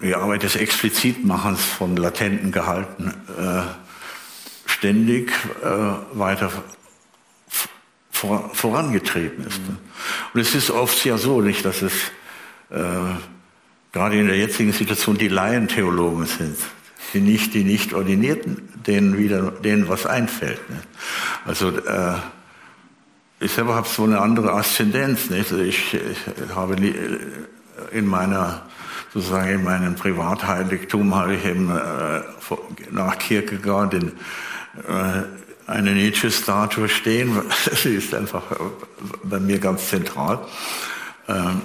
[0.03, 3.63] die Arbeit des Explizitmachens von latenten Gehalten äh,
[4.67, 6.51] ständig äh, weiter
[8.11, 9.61] vor, vorangetrieben ist.
[9.61, 9.79] Mhm.
[10.35, 11.93] Und es ist oft ja so, nicht, dass es
[12.71, 13.15] äh,
[13.93, 16.57] gerade in der jetzigen Situation die Laientheologen sind,
[17.15, 20.69] die nicht, die nicht Ordinierten, denen wieder, denen was einfällt.
[20.71, 20.89] Nicht?
[21.45, 22.15] Also äh,
[23.41, 25.31] ich selber habe so eine andere Aszendenz.
[25.31, 25.53] Nicht?
[25.53, 26.77] Also ich, ich habe
[27.93, 28.68] in meiner
[29.13, 32.23] sozusagen in meinem Privatheiligtum habe ich eben äh,
[32.91, 34.13] nach Kierkegaard den,
[34.87, 35.23] äh,
[35.67, 37.43] eine Nietzsche-Statue stehen.
[37.75, 38.43] Sie ist einfach
[39.23, 40.41] bei mir ganz zentral.
[41.29, 41.63] Ähm,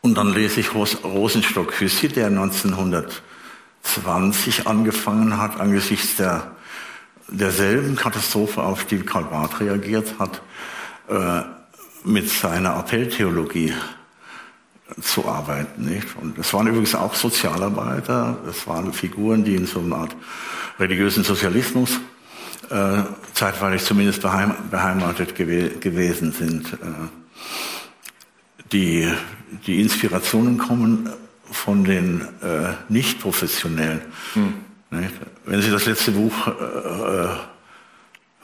[0.00, 6.52] und dann lese ich Ros Rosenstock-Hüssi, der 1920 angefangen hat, angesichts der,
[7.28, 10.42] derselben Katastrophe, auf die Karl Barth reagiert hat,
[11.08, 11.42] äh,
[12.04, 13.74] mit seiner Appelltheologie
[15.00, 15.84] zu arbeiten.
[15.84, 16.06] Nicht?
[16.20, 20.16] Und es waren übrigens auch Sozialarbeiter, es waren Figuren, die in so einer Art
[20.78, 21.98] religiösen Sozialismus
[22.70, 26.72] äh, zeitweilig zumindest beheim, beheimatet gew gewesen sind.
[26.74, 26.76] Äh,
[28.72, 29.08] die,
[29.66, 31.08] die Inspirationen kommen
[31.50, 34.00] von den äh, Nicht-Professionellen.
[34.34, 34.54] Hm.
[35.44, 37.28] Wenn Sie das letzte Buch äh,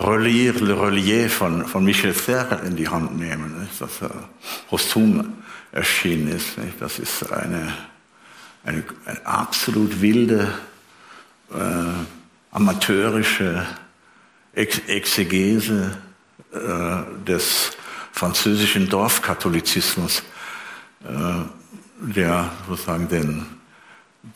[0.02, 3.80] Relier, Le Relier von, von Michel Serre in die Hand nehmen, nicht?
[3.80, 4.08] das äh,
[4.68, 5.41] posthum
[5.72, 6.58] erschienen ist.
[6.58, 6.80] Nicht?
[6.80, 7.72] Das ist eine,
[8.64, 10.52] eine, eine absolut wilde,
[11.52, 13.66] äh, amateurische
[14.54, 15.96] Ex Exegese
[16.52, 17.70] äh, des
[18.12, 20.22] französischen Dorfkatholizismus,
[21.04, 21.08] äh,
[22.00, 23.46] der sozusagen den,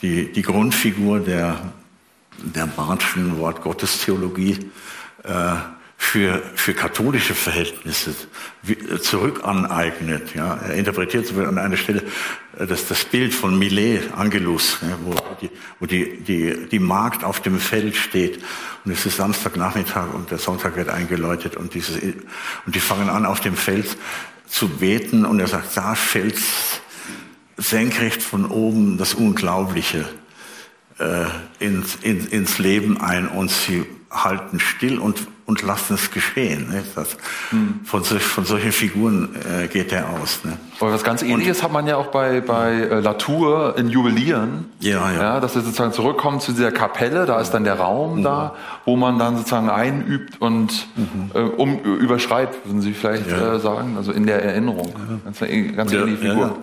[0.00, 1.72] die, die Grundfigur der,
[2.38, 4.70] der Barthschen Wortgottestheologie
[5.22, 5.56] äh,
[5.98, 8.14] für, für katholische Verhältnisse
[9.02, 10.34] zurück aneignet.
[10.34, 10.54] Ja.
[10.56, 12.02] Er interpretiert an einer Stelle
[12.58, 17.40] äh, das, das Bild von Millet, Angelus, wo, die, wo die, die, die Magd auf
[17.40, 18.42] dem Feld steht
[18.84, 23.24] und es ist Samstagnachmittag und der Sonntag wird eingeläutet und, dieses, und die fangen an
[23.24, 23.96] auf dem Feld
[24.46, 26.38] zu beten und er sagt, da fällt
[27.56, 30.06] senkrecht von oben das Unglaubliche
[30.98, 31.24] äh,
[31.58, 36.68] ins, ins, ins Leben ein und sie halten still und, und lassen es geschehen.
[36.68, 36.82] Ne?
[36.94, 37.16] Das,
[37.50, 37.80] hm.
[37.84, 39.28] von, von, solchen Figuren
[39.62, 40.44] äh, geht er aus.
[40.44, 40.58] Ne?
[40.80, 44.66] Aber was ganz Ähnliches und, hat man ja auch bei, bei äh, Latour in Juwelieren.
[44.80, 45.22] Ja, ja.
[45.22, 48.22] ja dass er sozusagen zurückkommt zu dieser Kapelle, da ist dann der Raum mhm.
[48.24, 48.54] da,
[48.84, 51.30] wo man dann sozusagen einübt und mhm.
[51.32, 53.54] äh, um, überschreibt, würden Sie vielleicht ja.
[53.54, 54.88] äh, sagen, also in der Erinnerung.
[54.88, 55.18] Ja.
[55.24, 56.58] Ganz, ganz ähnliche Figur.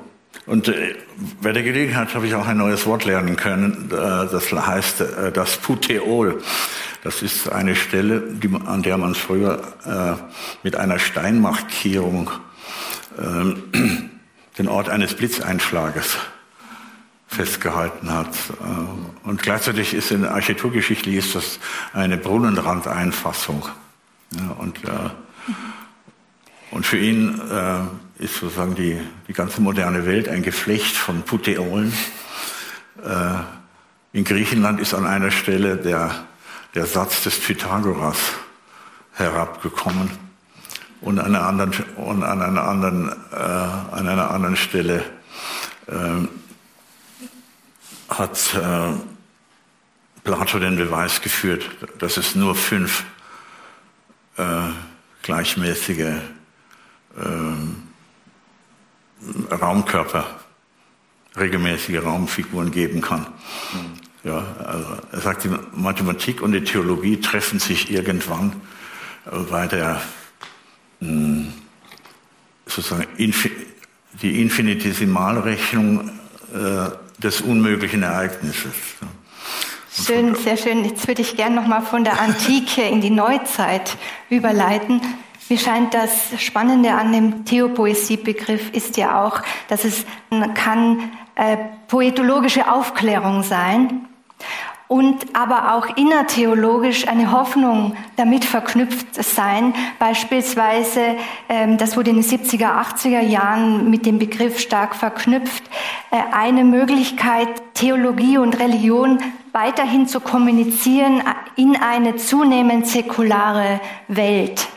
[0.46, 0.96] Und äh,
[1.42, 3.90] bei der Gelegenheit habe ich auch ein neues Wort lernen können.
[3.92, 6.42] Äh, das heißt äh, das Puteol.
[7.04, 10.22] Das ist eine Stelle, die, an der man früher äh,
[10.64, 12.30] mit einer Steinmarkierung
[13.18, 13.78] äh,
[14.58, 16.18] den Ort eines Blitzeinschlages
[17.28, 18.36] festgehalten hat.
[18.50, 21.60] Äh, und gleichzeitig ist in Architekturgeschichte ist das
[21.94, 23.66] eine Brunnenrandeinfassung.
[24.36, 24.80] Ja, und,
[26.72, 27.40] und für ihn
[28.24, 31.94] ist sozusagen die, die ganze moderne Welt ein Geflecht von Puteolen.
[33.04, 36.26] Äh, in Griechenland ist an einer Stelle der
[36.76, 38.18] der Satz des Pythagoras
[39.14, 40.10] herabgekommen.
[41.02, 45.04] Und an einer anderen, und an einer anderen, äh, an einer anderen Stelle
[45.88, 46.28] äh,
[48.10, 48.94] hat äh,
[50.24, 53.04] Plato den Beweis geführt, dass es nur fünf
[54.38, 54.70] äh,
[55.24, 56.22] gleichmäßige äh,
[59.52, 60.26] Raumkörper,
[61.38, 63.22] regelmäßige Raumfiguren geben kann.
[63.22, 64.30] Mhm.
[64.30, 68.54] Ja, also er sagt, die Mathematik und die Theologie treffen sich irgendwann
[69.50, 70.02] bei der
[71.00, 71.54] hm,
[72.66, 73.08] sozusagen
[74.22, 76.10] die Infinitesimalrechnung
[76.54, 78.74] äh, des unmöglichen Ereignisses.
[80.06, 80.86] Schön, sehr schön.
[80.86, 83.98] Jetzt würde ich gerne nochmal von der Antike in die Neuzeit
[84.30, 85.02] überleiten.
[85.50, 90.06] Mir scheint das Spannende an dem Theopoesiebegriff ist ja auch, dass es
[90.54, 94.08] kann äh, poetologische Aufklärung sein
[94.88, 99.74] und aber auch innertheologisch eine Hoffnung damit verknüpft sein.
[99.98, 101.16] Beispielsweise,
[101.50, 105.64] ähm, das wurde in den 70er, 80er Jahren mit dem Begriff stark verknüpft,
[106.12, 109.18] äh, eine Möglichkeit, Theologie und Religion
[109.52, 111.24] weiterhin zu kommunizieren
[111.56, 114.68] in eine zunehmend säkulare Welt.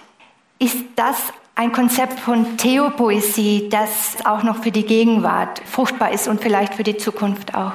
[0.58, 1.16] Ist das
[1.54, 6.82] ein Konzept von Theopoesie, das auch noch für die Gegenwart fruchtbar ist und vielleicht für
[6.82, 7.72] die Zukunft auch?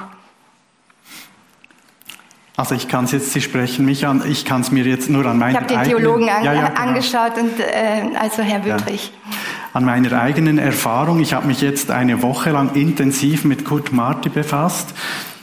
[2.56, 5.24] Also ich kann es jetzt, Sie sprechen mich an, ich kann es mir jetzt nur
[5.26, 6.80] an meiner Ich habe den Theologen an, ja, ja, genau.
[6.80, 9.12] angeschaut und äh, also Herr Wüttrich.
[9.24, 9.36] Ja.
[9.72, 14.28] An meiner eigenen Erfahrung, ich habe mich jetzt eine Woche lang intensiv mit Kurt Marti
[14.28, 14.94] befasst.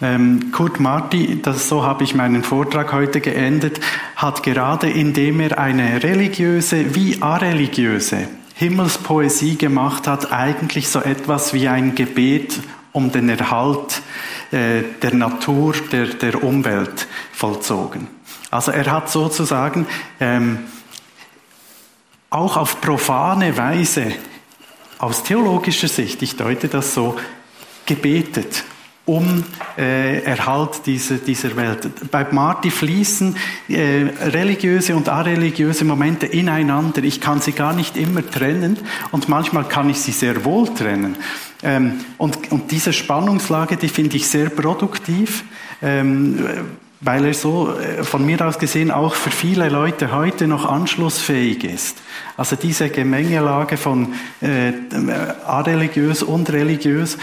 [0.02, 3.82] Ähm, Kurt Marti, das, so habe ich meinen Vortrag heute geendet,
[4.16, 11.68] hat gerade indem er eine religiöse wie areligiöse Himmelspoesie gemacht hat, eigentlich so etwas wie
[11.68, 12.60] ein Gebet
[12.94, 14.02] um den Erhalt
[14.52, 18.08] äh, der Natur, der, der Umwelt vollzogen.
[18.52, 19.86] Also er hat sozusagen
[20.20, 20.60] ähm,
[22.30, 24.14] auch auf profane Weise
[24.98, 27.18] aus theologischer Sicht, ich deute das so,
[27.86, 28.64] gebetet
[29.10, 29.44] um
[29.76, 32.12] äh, Erhalt dieser, dieser Welt.
[32.12, 33.36] Bei Marty fließen
[33.68, 37.04] äh, religiöse und areligiöse Momente ineinander.
[37.04, 38.78] Ich kann sie gar nicht immer trennen
[39.12, 41.18] und manchmal kann ich sie sehr wohl trennen.
[41.64, 45.44] Ähm, und, und diese Spannungslage, die finde ich sehr produktiv.
[45.82, 46.38] Ähm,
[47.02, 51.64] weil er so äh, von mir aus gesehen auch für viele Leute heute noch anschlussfähig
[51.64, 51.98] ist.
[52.36, 54.74] Also diese Gemengelage von äh,
[55.46, 57.18] areligiös und religiös,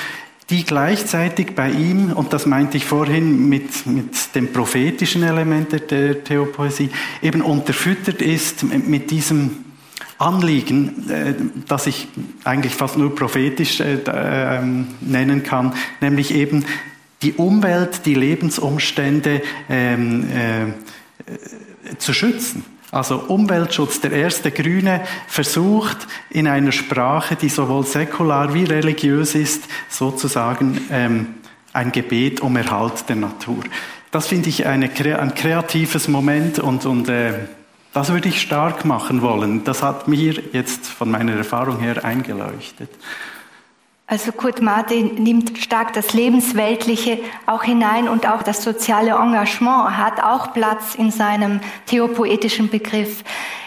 [0.51, 6.23] die gleichzeitig bei ihm, und das meinte ich vorhin mit, mit dem prophetischen Element der
[6.23, 9.65] Theopoesie, eben unterfüttert ist mit diesem
[10.19, 11.35] Anliegen, äh,
[11.67, 12.09] das ich
[12.45, 16.65] eigentlich fast nur prophetisch äh, ähm, nennen kann, nämlich eben
[17.23, 22.65] die Umwelt, die Lebensumstände ähm, äh, zu schützen.
[22.93, 29.65] Also Umweltschutz, der erste Grüne versucht in einer Sprache, die sowohl säkular wie religiös ist,
[29.89, 31.35] sozusagen ähm,
[31.73, 33.65] ein Gebet um Erhalt der Natur.
[34.11, 37.35] Das finde ich eine, ein kreatives Moment und, und äh,
[37.93, 39.65] das würde ich stark machen wollen.
[39.65, 42.91] Das hat mir jetzt von meiner Erfahrung her eingeleuchtet.
[44.09, 50.23] Also Kurt Martin nimmt stark das Lebensweltliche auch hinein und auch das soziale Engagement hat
[50.23, 53.25] auch Platz in seinem theopoetischen Begriff.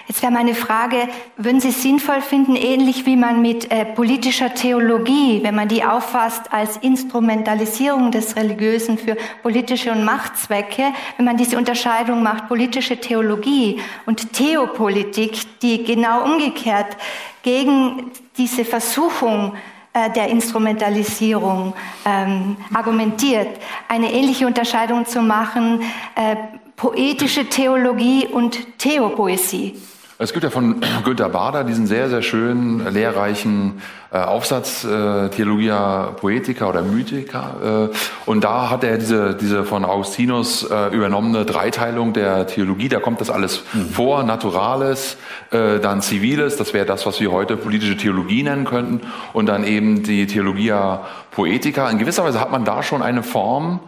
[0.08, 4.54] Jetzt wäre meine Frage, würden Sie es sinnvoll finden, ähnlich wie man mit äh, politischer
[4.56, 11.38] Theologie, wenn man die auffasst als Instrumentalisierung des Religiösen für politische und Machtzwecke, wenn man
[11.38, 16.98] diese Unterscheidung macht, politische Theologie und Theopolitik, die genau umgekehrt
[17.44, 19.54] gegen diese Versuchung
[19.94, 21.74] der Instrumentalisierung
[22.06, 25.82] ähm, argumentiert, eine ähnliche Unterscheidung zu machen,
[26.16, 26.36] äh,
[26.76, 29.76] poetische Theologie und Theopoesie.
[30.22, 36.12] Es gibt ja von Günter Bader diesen sehr, sehr schönen, lehrreichen äh, Aufsatz äh, Theologia
[36.20, 37.88] Poetica oder Mythica.
[37.88, 42.90] Äh, und da hat er diese, diese von Augustinus äh, übernommene Dreiteilung der Theologie.
[42.90, 43.92] Da kommt das alles mhm.
[43.92, 44.24] vor.
[44.24, 45.16] Naturales,
[45.52, 49.00] äh, dann Ziviles, das wäre das, was wir heute politische Theologie nennen könnten.
[49.32, 51.90] Und dann eben die Theologia Poetica.
[51.90, 53.80] In gewisser Weise hat man da schon eine Form,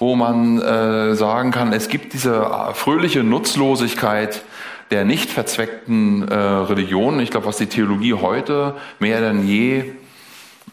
[0.00, 2.44] wo man äh, sagen kann, es gibt diese
[2.74, 4.42] fröhliche Nutzlosigkeit,
[4.90, 7.20] der nicht verzweckten äh, Religion.
[7.20, 9.84] Ich glaube, was die Theologie heute mehr denn je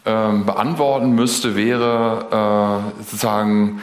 [0.06, 3.80] ähm, beantworten müsste, wäre äh, sozusagen,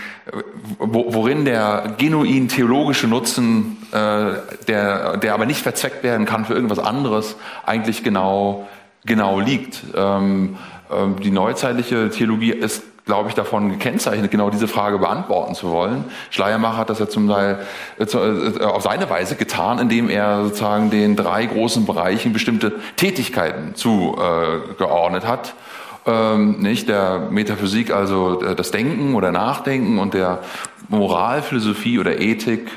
[0.78, 4.34] wo, worin der genuin theologische Nutzen, äh,
[4.68, 8.68] der, der aber nicht verzweckt werden kann für irgendwas anderes, eigentlich genau,
[9.04, 9.84] genau liegt.
[9.96, 10.58] Ähm,
[10.92, 16.06] ähm, die neuzeitliche Theologie ist glaube ich, davon gekennzeichnet, genau diese Frage beantworten zu wollen.
[16.30, 17.60] Schleiermacher hat das ja zum Teil
[18.00, 23.76] äh, äh, auf seine Weise getan, indem er sozusagen den drei großen Bereichen bestimmte Tätigkeiten
[23.76, 25.56] zugeordnet hat.
[26.06, 30.40] Ähm, nicht der Metaphysik, also äh, das Denken oder Nachdenken und der
[30.90, 32.70] Moralphilosophie oder Ethik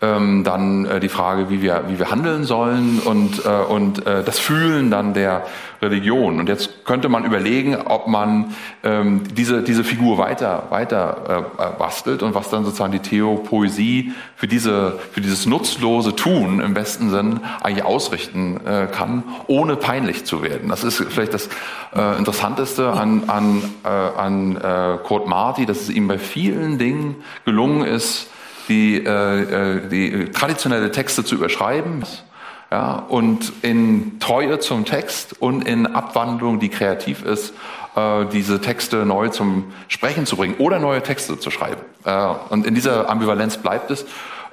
[0.00, 4.22] ähm, dann äh, die Frage, wie wir, wie wir handeln sollen und, äh, und äh,
[4.22, 5.44] das Fühlen dann der
[5.82, 6.38] Religion.
[6.38, 11.78] Und jetzt könnte man überlegen, ob man ähm, diese, diese Figur weiter, weiter äh, äh,
[11.78, 17.10] bastelt und was dann sozusagen die Theopoesie für, diese, für dieses nutzlose Tun im besten
[17.10, 20.68] Sinn eigentlich ausrichten äh, kann, ohne peinlich zu werden.
[20.68, 21.48] Das ist vielleicht das
[21.94, 27.16] äh, Interessanteste an, an, äh, an äh, Kurt Marti, dass es ihm bei vielen Dingen
[27.44, 28.30] gelungen ist,
[28.68, 32.04] die, äh, äh, die traditionelle Texte zu überschreiben
[32.70, 37.54] ja, und in Treue zum Text und in Abwandlung, die kreativ ist,
[37.96, 41.80] äh, diese Texte neu zum Sprechen zu bringen oder neue Texte zu schreiben.
[42.04, 44.04] Äh, und in dieser Ambivalenz bleibt es.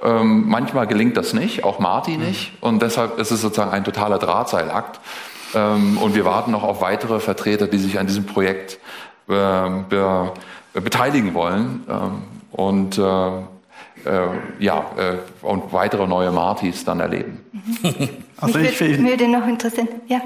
[0.02, 2.52] Ähm, manchmal gelingt das nicht, auch Marty nicht.
[2.60, 5.00] Und deshalb ist es sozusagen ein totaler Drahtseilakt.
[5.54, 8.78] Ähm, und wir warten noch auf weitere Vertreter, die sich an diesem Projekt
[9.28, 9.32] äh,
[9.88, 10.32] be
[10.72, 11.84] beteiligen wollen.
[11.88, 12.98] Ähm, und
[14.06, 17.40] äh, ja, äh, und weitere neue Martis dann erleben.
[18.36, 20.20] also ich würde, würde noch interessieren, ja.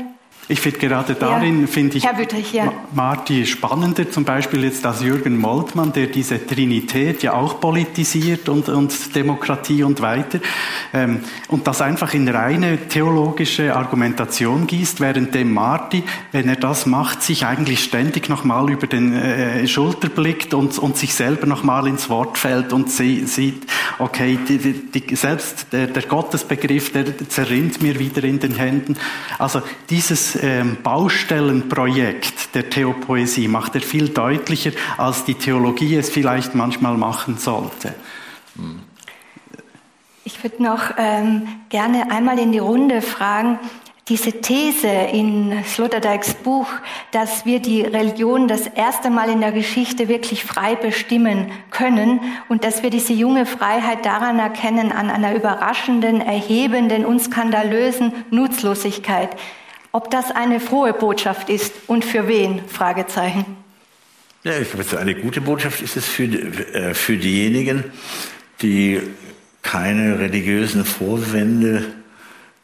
[0.50, 1.66] Ich finde gerade darin, ja.
[1.68, 2.72] finde ich Wüttrich, ja.
[2.92, 8.68] Marti spannender, zum Beispiel jetzt als Jürgen Moltmann, der diese Trinität ja auch politisiert und,
[8.68, 10.40] und Demokratie und weiter,
[10.92, 16.84] ähm, und das einfach in reine theologische Argumentation gießt, während dem Marti, wenn er das
[16.84, 21.86] macht, sich eigentlich ständig nochmal über den äh, Schulter blickt und, und sich selber nochmal
[21.86, 23.66] ins Wort fällt und sie, sieht,
[24.00, 28.96] okay, die, die, selbst der, der Gottesbegriff, der zerrinnt mir wieder in den Händen.
[29.38, 36.54] Also dieses ähm, Baustellenprojekt der Theopoesie macht er viel deutlicher, als die Theologie es vielleicht
[36.54, 37.94] manchmal machen sollte.
[40.24, 43.58] Ich würde noch ähm, gerne einmal in die Runde fragen,
[44.10, 46.66] diese These in Sloterdijks Buch,
[47.12, 52.64] dass wir die Religion das erste Mal in der Geschichte wirklich frei bestimmen können und
[52.64, 59.30] dass wir diese junge Freiheit daran erkennen, an einer überraschenden, erhebenden und skandalösen Nutzlosigkeit.
[59.92, 62.66] Ob das eine frohe Botschaft ist und für wen?
[62.68, 63.56] Fragezeichen.
[64.44, 67.84] Ja, ich glaube, eine gute Botschaft ist es für, äh, für diejenigen,
[68.62, 69.02] die
[69.62, 71.84] keine religiösen Vorwände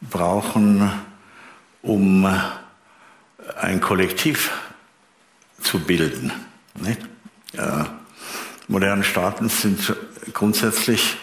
[0.01, 0.89] brauchen,
[1.81, 2.27] um
[3.61, 4.51] ein Kollektiv
[5.61, 6.31] zu bilden.
[6.75, 7.01] Nicht?
[7.53, 7.99] Ja,
[8.67, 9.95] moderne Staaten sind
[10.33, 11.17] grundsätzlich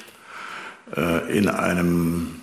[0.97, 2.41] äh, in einem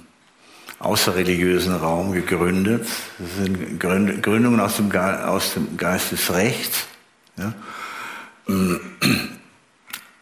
[0.82, 2.88] außerreligiösen Raum gegründet.
[3.20, 6.88] Das sind Gründungen aus dem, Ge aus dem Geist des Rechts.
[7.38, 7.54] Ja.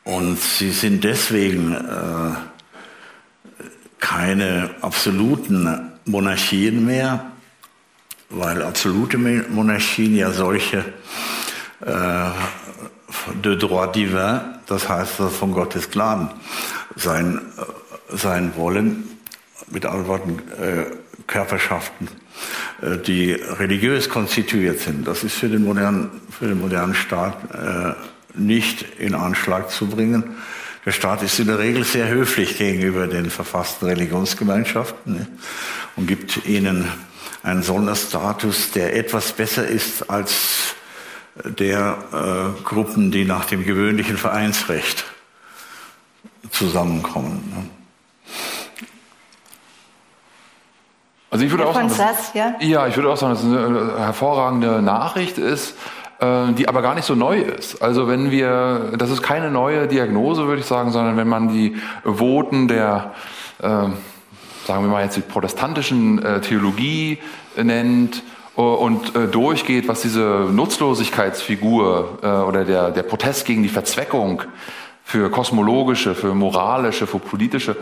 [0.03, 2.35] Und sie sind deswegen äh,
[3.99, 7.31] keine absoluten Monarchien mehr,
[8.29, 10.83] weil absolute Monarchien ja solche
[11.85, 12.29] äh,
[13.43, 16.29] de droit divin, das heißt von Gottes Gnaden,
[16.95, 19.18] sein, äh, sein wollen,
[19.71, 20.85] mit anderen Worten äh,
[21.27, 22.07] Körperschaften,
[22.81, 25.07] äh, die religiös konstituiert sind.
[25.07, 27.93] Das ist für den modernen, für den modernen Staat äh,
[28.39, 30.35] nicht in Anschlag zu bringen.
[30.85, 35.27] Der Staat ist in der Regel sehr höflich gegenüber den verfassten Religionsgemeinschaften ne,
[35.95, 36.87] und gibt ihnen
[37.43, 40.75] einen Sonderstatus, der etwas besser ist als
[41.43, 45.05] der äh, Gruppen, die nach dem gewöhnlichen Vereinsrecht
[46.51, 47.53] zusammenkommen.
[47.55, 47.78] Ne.
[51.31, 52.55] Also ich würde auch sagen, dass, ja?
[52.59, 55.75] ja, ich würde auch sagen, dass es eine hervorragende Nachricht ist,
[56.19, 57.81] äh, die aber gar nicht so neu ist.
[57.81, 61.75] Also wenn wir, das ist keine neue Diagnose, würde ich sagen, sondern wenn man die
[62.03, 63.13] Voten der,
[63.59, 63.93] äh, sagen
[64.67, 67.19] wir mal jetzt die protestantischen äh, Theologie
[67.55, 68.23] nennt,
[68.59, 74.43] äh, und äh, durchgeht, was diese Nutzlosigkeitsfigur äh, oder der, der Protest gegen die Verzweckung
[75.09, 77.75] für kosmologische, für moralische, für politische,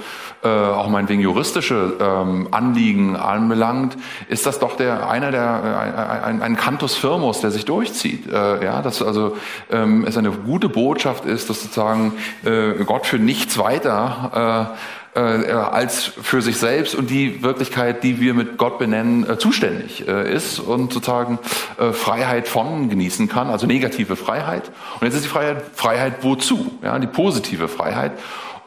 [0.44, 3.98] äh, auch meinetwegen juristische ähm, Anliegen anbelangt,
[4.30, 8.32] ist das doch der einer der ein, ein Cantus Firmus, der sich durchzieht.
[8.32, 9.36] Äh, ja, dass also
[9.70, 12.14] ähm, es eine gute Botschaft ist, dass sozusagen
[12.46, 14.76] äh, Gott für nichts weiter äh, äh,
[15.18, 20.32] als für sich selbst und die Wirklichkeit, die wir mit Gott benennen, äh, zuständig äh,
[20.32, 21.40] ist und sozusagen
[21.80, 24.72] äh, Freiheit von genießen kann, also negative Freiheit.
[25.00, 26.72] Und jetzt ist die Freiheit, Freiheit wozu?
[26.84, 28.12] Ja, die positive Freiheit.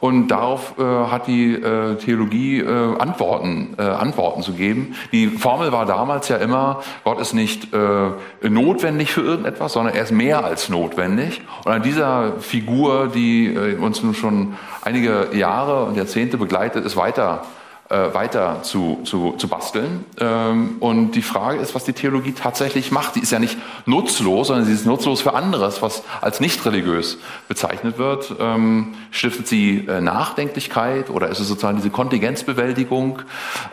[0.00, 4.94] Und darauf äh, hat die äh, Theologie äh, Antworten, äh, Antworten zu geben.
[5.12, 10.02] Die Formel war damals ja immer, Gott ist nicht äh, notwendig für irgendetwas, sondern er
[10.02, 11.42] ist mehr als notwendig.
[11.64, 16.96] Und an dieser Figur, die äh, uns nun schon einige Jahre und Jahrzehnte begleitet, ist
[16.96, 17.42] weiter
[17.90, 20.04] äh, weiter zu, zu, zu basteln.
[20.18, 23.16] Ähm, und die Frage ist, was die Theologie tatsächlich macht.
[23.16, 27.18] Die ist ja nicht nutzlos, sondern sie ist nutzlos für anderes, was als nicht religiös
[27.48, 28.32] bezeichnet wird.
[28.38, 33.22] Ähm, stiftet sie äh, Nachdenklichkeit oder ist es sozusagen diese Kontingenzbewältigung,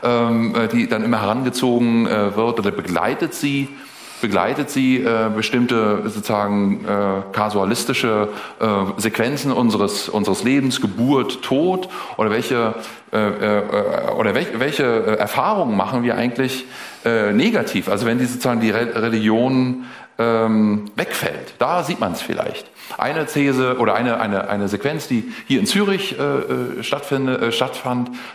[0.02, 3.70] ähm, äh, die dann immer herangezogen äh, wird oder begleitet sie?
[4.22, 8.66] Begleitet sie äh, bestimmte sozusagen äh, kasualistische äh,
[8.98, 12.76] Sequenzen unseres unseres Lebens, Geburt, Tod oder welche
[13.14, 16.66] äh, äh, oder welche, welche äh, Erfahrungen machen wir eigentlich
[17.06, 17.88] negativ?
[17.88, 19.86] Also wenn die sozusagen die Re Religion
[20.18, 22.70] ähm, wegfällt, da sieht man es vielleicht.
[22.98, 27.30] Eine These oder eine, eine, eine Sequenz, die hier in Zürich äh, stattfand,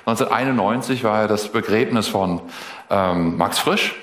[0.07, 2.41] 1991 war ja das Begräbnis von
[2.89, 3.95] ähm, Max Frisch.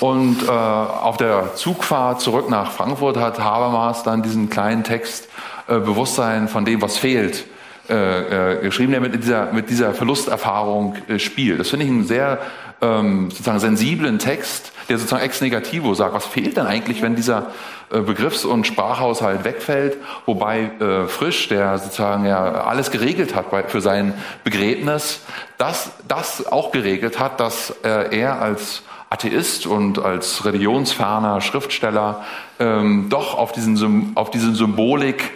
[0.00, 5.28] Und äh, auf der Zugfahrt zurück nach Frankfurt hat Habermas dann diesen kleinen Text
[5.68, 7.46] äh, Bewusstsein von dem, was fehlt,
[7.88, 11.60] äh, äh, geschrieben, der mit dieser, mit dieser Verlusterfahrung äh, spielt.
[11.60, 12.40] Das finde ich einen sehr
[12.82, 17.52] ähm, sozusagen sensiblen Text, der sozusagen ex negativo sagt, was fehlt denn eigentlich, wenn dieser
[17.90, 23.62] äh, Begriffs- und Sprachhaushalt wegfällt, wobei äh, Frisch, der sozusagen ja alles geregelt hat bei,
[23.62, 25.20] für sein Begräbnis,
[25.56, 32.24] das, das auch geregelt hat, dass äh, er als Atheist und als religionsferner Schriftsteller
[32.58, 35.32] ähm, doch auf, diesen, auf diese Symbolik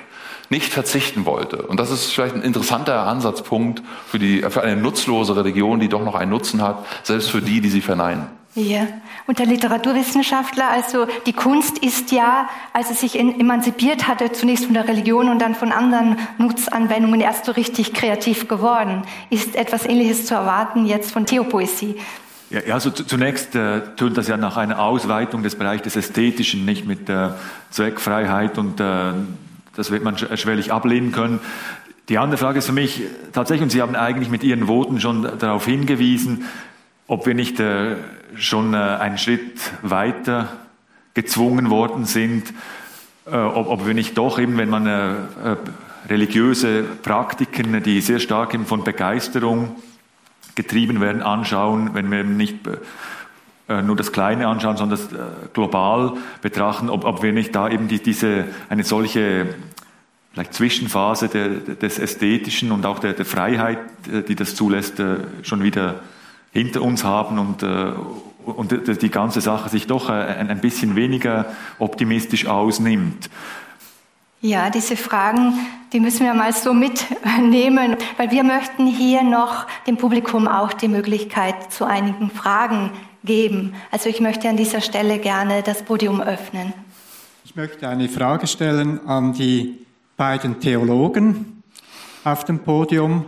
[0.50, 1.62] nicht verzichten wollte.
[1.62, 6.04] Und das ist vielleicht ein interessanter Ansatzpunkt für, die, für eine nutzlose Religion, die doch
[6.04, 8.26] noch einen Nutzen hat, selbst für die, die sie verneinen.
[8.56, 8.88] Ja,
[9.28, 14.74] und der Literaturwissenschaftler, also die Kunst ist ja, als es sich emanzipiert hatte, zunächst von
[14.74, 19.02] der Religion und dann von anderen Nutzanwendungen erst so richtig kreativ geworden.
[19.30, 21.94] Ist etwas Ähnliches zu erwarten jetzt von Theopoesie?
[22.50, 26.84] Ja, also zunächst äh, tut das ja nach einer Ausweitung des Bereichs des Ästhetischen, nicht
[26.84, 27.28] mit äh,
[27.70, 29.12] Zweckfreiheit und äh,
[29.76, 31.38] das wird man schwerlich ablehnen können.
[32.08, 35.38] Die andere Frage ist für mich tatsächlich, und Sie haben eigentlich mit Ihren Voten schon
[35.38, 36.44] darauf hingewiesen,
[37.06, 37.94] ob wir nicht äh,
[38.34, 40.48] schon äh, einen Schritt weiter
[41.14, 42.52] gezwungen worden sind,
[43.26, 45.16] äh, ob, ob, wir nicht doch eben, wenn man äh, äh,
[46.08, 49.76] religiöse Praktiken, die sehr stark eben von Begeisterung
[50.54, 52.56] getrieben werden, anschauen, wenn wir nicht
[53.68, 55.08] äh, nur das Kleine anschauen, sondern das
[55.52, 59.54] global betrachten, ob, ob wir nicht da eben die, diese, eine solche
[60.32, 63.78] vielleicht Zwischenphase der, des Ästhetischen und auch der, der, Freiheit,
[64.12, 66.00] äh, die das zulässt, äh, schon wieder
[66.52, 67.92] hinter uns haben und, äh,
[68.44, 73.28] und die ganze Sache sich doch ein bisschen weniger optimistisch ausnimmt.
[74.42, 75.52] Ja, diese Fragen,
[75.92, 80.88] die müssen wir mal so mitnehmen, weil wir möchten hier noch dem Publikum auch die
[80.88, 82.90] Möglichkeit zu einigen Fragen
[83.22, 83.74] geben.
[83.90, 86.72] Also ich möchte an dieser Stelle gerne das Podium öffnen.
[87.44, 89.84] Ich möchte eine Frage stellen an die
[90.16, 91.62] beiden Theologen
[92.24, 93.26] auf dem Podium.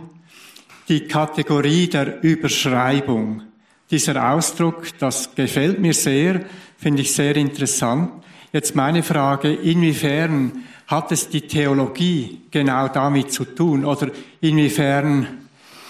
[0.89, 3.43] die Kategorie der Überschreibung.
[3.89, 6.41] Dieser Ausdruck, das gefällt mir sehr,
[6.77, 8.11] finde ich sehr interessant.
[8.51, 14.09] Jetzt meine Frage, inwiefern hat es die Theologie genau damit zu tun oder
[14.41, 15.27] inwiefern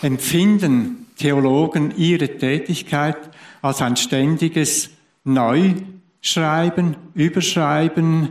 [0.01, 3.17] empfinden Theologen ihre Tätigkeit
[3.61, 4.89] als ein ständiges
[5.23, 8.29] Neuschreiben, Überschreiben,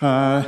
[0.00, 0.42] äh,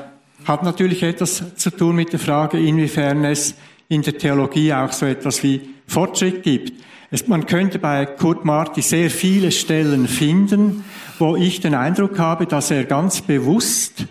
[0.45, 3.55] hat natürlich etwas zu tun mit der Frage, inwiefern es
[3.89, 6.83] in der Theologie auch so etwas wie Fortschritt gibt.
[7.11, 10.85] Es, man könnte bei Kurt Marti sehr viele Stellen finden,
[11.19, 14.07] wo ich den Eindruck habe, dass er ganz bewusst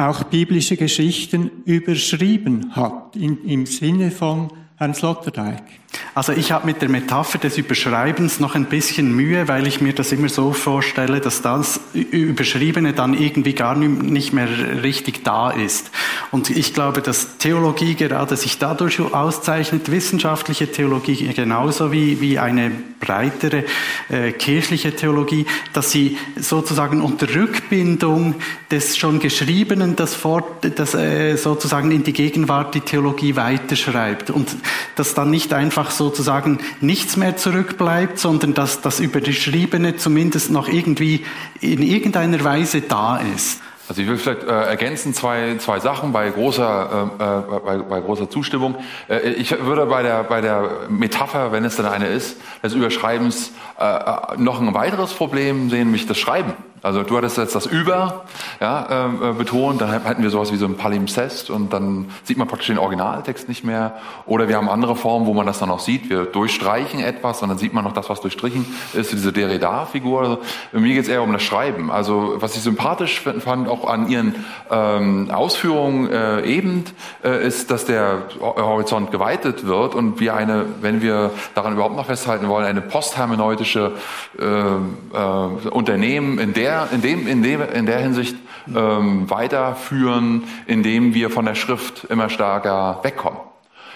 [0.00, 5.79] auch biblische Geschichten überschrieben hat, in, im Sinne von Herrn Sloterdijk.
[6.14, 9.92] Also ich habe mit der Metapher des Überschreibens noch ein bisschen Mühe, weil ich mir
[9.92, 14.48] das immer so vorstelle, dass das Überschriebene dann irgendwie gar nicht mehr
[14.82, 15.90] richtig da ist.
[16.30, 22.70] Und ich glaube, dass Theologie gerade sich dadurch auszeichnet, wissenschaftliche Theologie genauso wie, wie eine
[23.00, 23.64] breitere
[24.10, 28.34] äh, kirchliche Theologie, dass sie sozusagen unter Rückbindung
[28.70, 30.44] des schon Geschriebenen das, Fort,
[30.76, 34.54] das äh, sozusagen in die Gegenwart die Theologie weiterschreibt und
[34.96, 40.68] dass dann nicht einfach einfach sozusagen nichts mehr zurückbleibt, sondern dass das Überschriebene zumindest noch
[40.68, 41.24] irgendwie
[41.60, 43.62] in irgendeiner Weise da ist.
[43.88, 48.00] Also ich will vielleicht äh, ergänzen zwei, zwei Sachen bei großer, äh, äh bei, bei,
[48.00, 48.76] großer Zustimmung.
[49.08, 53.50] Äh, ich würde bei der, bei der Metapher, wenn es denn eine ist, des Überschreibens
[53.80, 56.52] äh, äh noch ein weiteres Problem sehen, nämlich das Schreiben.
[56.82, 58.24] Also du hattest jetzt das Über
[58.60, 62.48] ja, äh, betont, dann hatten wir sowas wie so ein Palimpsest und dann sieht man
[62.48, 63.96] praktisch den Originaltext nicht mehr.
[64.26, 66.08] Oder wir haben andere Formen, wo man das dann auch sieht.
[66.08, 68.64] Wir durchstreichen etwas und dann sieht man noch das, was durchstrichen
[68.94, 70.20] ist, diese Derrida-Figur.
[70.20, 70.38] Also,
[70.72, 71.90] mir geht es eher um das Schreiben.
[71.90, 74.34] Also was ich sympathisch fand, auch an ihren
[74.70, 76.84] ähm, Ausführungen äh, eben,
[77.22, 82.06] äh, ist, dass der Horizont geweitet wird und wir eine, wenn wir daran überhaupt noch
[82.06, 83.92] festhalten wollen, eine posthermeneutische
[84.38, 88.36] äh, äh, Unternehmen, in der der, in, dem, in, dem, in der Hinsicht
[88.74, 93.40] ähm, weiterführen, indem wir von der Schrift immer stärker wegkommen.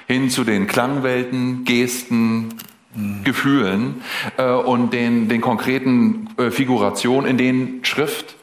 [0.06, 2.54] Hin zu den Klangwelten, Gesten,
[3.24, 4.02] Gefühlen
[4.36, 8.36] äh, und den, den konkreten äh, Figurationen, in denen Schrift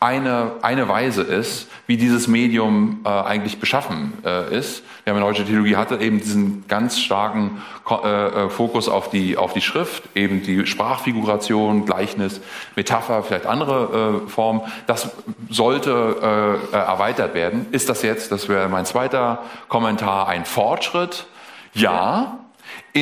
[0.00, 4.84] eine, eine Weise ist, wie dieses Medium äh, eigentlich beschaffen äh, ist.
[5.04, 9.60] Die hermeneutische Theologie hatte eben diesen ganz starken äh, äh, Fokus auf die, auf die
[9.60, 12.40] Schrift, eben die Sprachfiguration, Gleichnis,
[12.76, 14.62] Metapher, vielleicht andere äh, Formen.
[14.86, 15.10] Das
[15.50, 17.66] sollte äh, erweitert werden.
[17.72, 21.26] Ist das jetzt, das wäre mein zweiter Kommentar, ein Fortschritt?
[21.74, 22.38] Ja,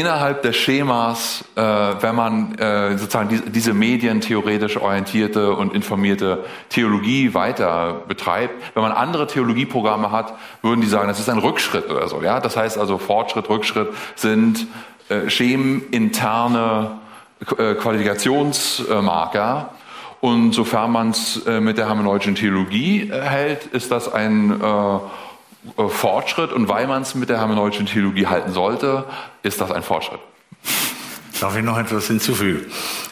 [0.01, 7.34] innerhalb des Schemas, äh, wenn man äh, sozusagen die, diese medientheoretisch orientierte und informierte Theologie
[7.34, 12.09] weiter betreibt, wenn man andere Theologieprogramme hat, würden die sagen, das ist ein Rückschritt oder
[12.09, 12.22] so.
[12.22, 14.66] Ja, das heißt also Fortschritt, Rückschritt sind
[15.09, 16.99] äh, schemeninterne
[17.59, 19.70] äh, Qualifikationsmarker.
[20.20, 24.99] Und sofern man es äh, mit der hermeneutischen Theologie äh, hält, ist das ein äh,
[25.89, 29.05] Fortschritt und weil man es mit der hermeneutischen Theologie halten sollte,
[29.43, 30.21] ist das ein Fortschritt.
[31.41, 32.67] Darf ich noch etwas hinzufügen?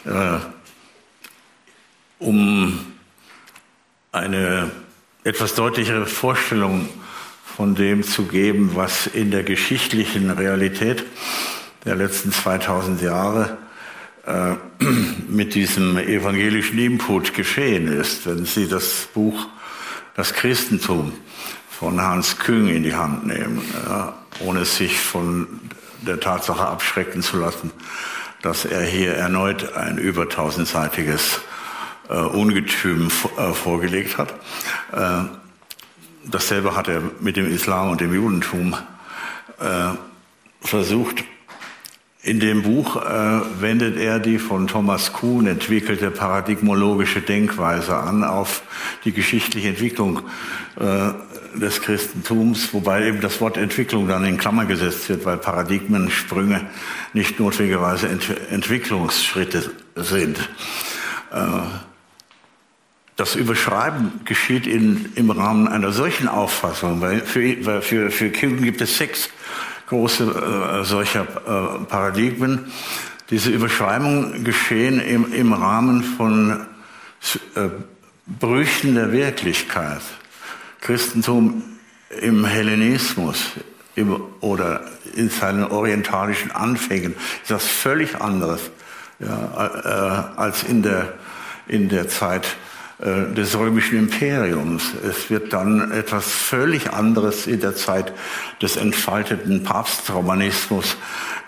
[0.05, 0.39] Äh,
[2.19, 2.79] um
[4.13, 4.71] eine
[5.25, 6.89] etwas deutlichere Vorstellung
[7.45, 11.05] von dem zu geben, was in der geschichtlichen Realität
[11.85, 13.59] der letzten 2000 Jahre
[14.27, 14.55] äh,
[15.29, 18.27] mit diesem evangelischen Input geschehen ist.
[18.27, 19.47] Wenn Sie das Buch
[20.17, 21.13] Das Christentum
[21.85, 25.47] von Hans Küng in die Hand nehmen, ja, ohne sich von
[26.01, 27.71] der Tatsache abschrecken zu lassen,
[28.41, 31.43] dass er hier erneut ein über tausendseitiges
[32.09, 34.33] äh, Ungetüm äh, vorgelegt hat.
[34.93, 35.25] Äh,
[36.25, 38.75] dasselbe hat er mit dem Islam und dem Judentum
[39.61, 39.91] äh,
[40.63, 41.23] versucht.
[42.23, 48.63] In dem Buch äh, wendet er die von Thomas Kuhn entwickelte paradigmologische Denkweise an auf
[49.05, 50.23] die geschichtliche Entwicklung
[50.81, 51.11] äh,
[51.55, 56.67] des Christentums, wobei eben das Wort Entwicklung dann in Klammer gesetzt wird, weil Paradigmensprünge
[57.13, 60.39] nicht notwendigerweise Ent Entwicklungsschritte sind.
[61.33, 61.61] Äh,
[63.17, 68.63] das Überschreiben geschieht in, im Rahmen einer solchen Auffassung, weil für, weil für, für Kuhn
[68.63, 69.31] gibt es sechs
[69.87, 72.73] große äh, solcher äh, Paradigmen.
[73.31, 76.67] Diese Überschreibungen geschehen im, im Rahmen von
[77.55, 77.69] äh,
[78.27, 80.03] Brüchen der Wirklichkeit.
[80.85, 81.63] Christentum
[82.21, 83.53] im Hellenismus
[83.95, 84.83] im, oder
[85.17, 88.61] in seinen orientalischen Anfängen ist das völlig anderes
[89.19, 91.15] ja, äh, als in der,
[91.67, 92.57] in der Zeit
[92.99, 94.93] äh, des römischen Imperiums.
[95.09, 98.13] Es wird dann etwas völlig anderes in der Zeit
[98.61, 100.97] des entfalteten Papstromanismus,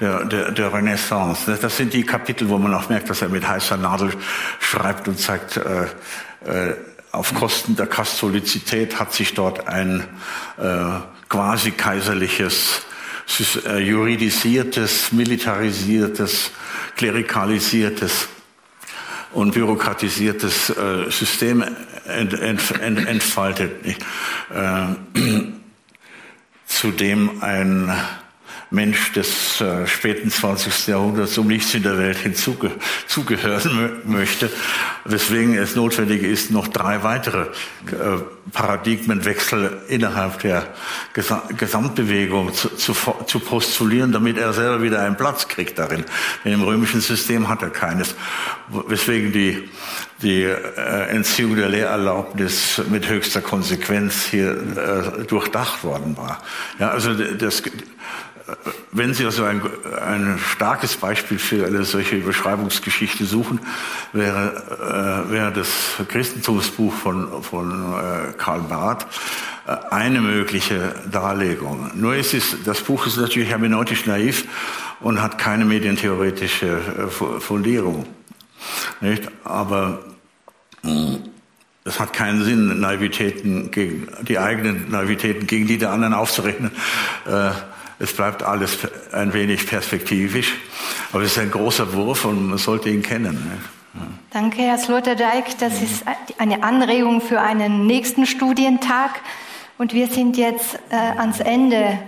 [0.01, 1.59] der, der, der Renaissance.
[1.61, 4.13] Das sind die Kapitel, wo man auch merkt, dass er mit heißer Nadel
[4.61, 5.85] schreibt und zeigt, äh,
[6.47, 6.75] äh,
[7.17, 10.05] auf Kosten der Katholizität hat sich dort ein
[10.59, 12.83] äh, quasi kaiserliches,
[13.65, 16.51] äh, juridisiertes, militarisiertes,
[16.97, 18.29] klerikalisiertes
[19.33, 21.65] und bürokratisiertes äh, System
[22.05, 23.95] ent, ent, ent, entfaltet, äh,
[26.67, 27.93] zu dem ein
[28.71, 30.89] Mensch des äh, späten 20.
[30.89, 34.51] Jahrhunderts um nichts in der Welt hinzugehören möchte,
[35.05, 38.19] weswegen es notwendig ist, noch drei weitere äh,
[38.53, 40.67] Paradigmenwechsel innerhalb der
[41.15, 42.95] Gesa Gesamtbewegung zu, zu,
[43.27, 46.05] zu, postulieren, damit er selber wieder einen Platz kriegt darin.
[46.45, 48.17] Denn im römischen System hat er keines,
[48.89, 49.69] weswegen die,
[50.23, 56.43] die äh, Entziehung der Lehrerlaubnis mit höchster Konsequenz hier äh, durchdacht worden war.
[56.81, 57.63] Ja, also das
[58.93, 59.61] wenn Sie also ein,
[60.05, 63.61] ein starkes Beispiel für eine solche Überschreibungsgeschichte suchen,
[64.13, 65.69] wäre, äh, wäre das
[66.09, 69.07] Christentumsbuch von, von äh, Karl Barth
[69.67, 71.91] äh, eine mögliche Darlegung.
[71.95, 74.45] Nur ist es, das Buch ist natürlich hermeneutisch naiv
[75.01, 78.07] und hat keine medientheoretische äh, Fundierung.
[79.01, 79.29] Nicht?
[79.45, 80.05] Aber
[81.85, 86.71] es hat keinen Sinn, Naivitäten gegen die eigenen Naivitäten gegen die der anderen aufzurechnen.
[87.27, 87.51] Äh,
[87.99, 88.79] es bleibt alles
[89.13, 90.55] ein wenig perspektivisch,
[91.13, 93.61] aber es ist ein großer Wurf und man sollte ihn kennen.
[94.31, 95.59] Danke, Herr Sloterdijk.
[95.59, 96.05] Das ist
[96.37, 99.21] eine Anregung für einen nächsten Studientag.
[99.79, 101.99] Und wir sind jetzt äh, ans Ende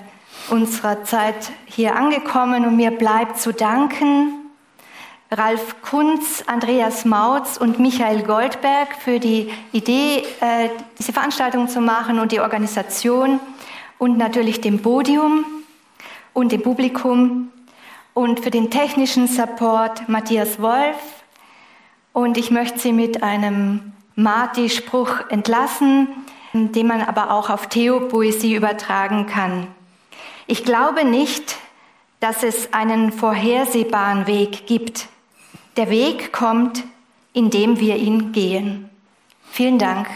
[0.50, 4.32] unserer Zeit hier angekommen und mir bleibt zu danken
[5.30, 12.18] Ralf Kunz, Andreas Mautz und Michael Goldberg für die Idee, äh, diese Veranstaltung zu machen
[12.18, 13.38] und die Organisation
[13.98, 15.44] und natürlich dem Podium
[16.38, 17.50] und dem Publikum
[18.14, 20.96] und für den technischen Support Matthias Wolf.
[22.12, 26.06] Und ich möchte Sie mit einem Marti-Spruch entlassen,
[26.52, 29.66] den man aber auch auf Theo-Poesie übertragen kann.
[30.46, 31.56] Ich glaube nicht,
[32.20, 35.08] dass es einen vorhersehbaren Weg gibt.
[35.76, 36.84] Der Weg kommt,
[37.32, 38.88] indem wir ihn gehen.
[39.50, 40.06] Vielen Dank.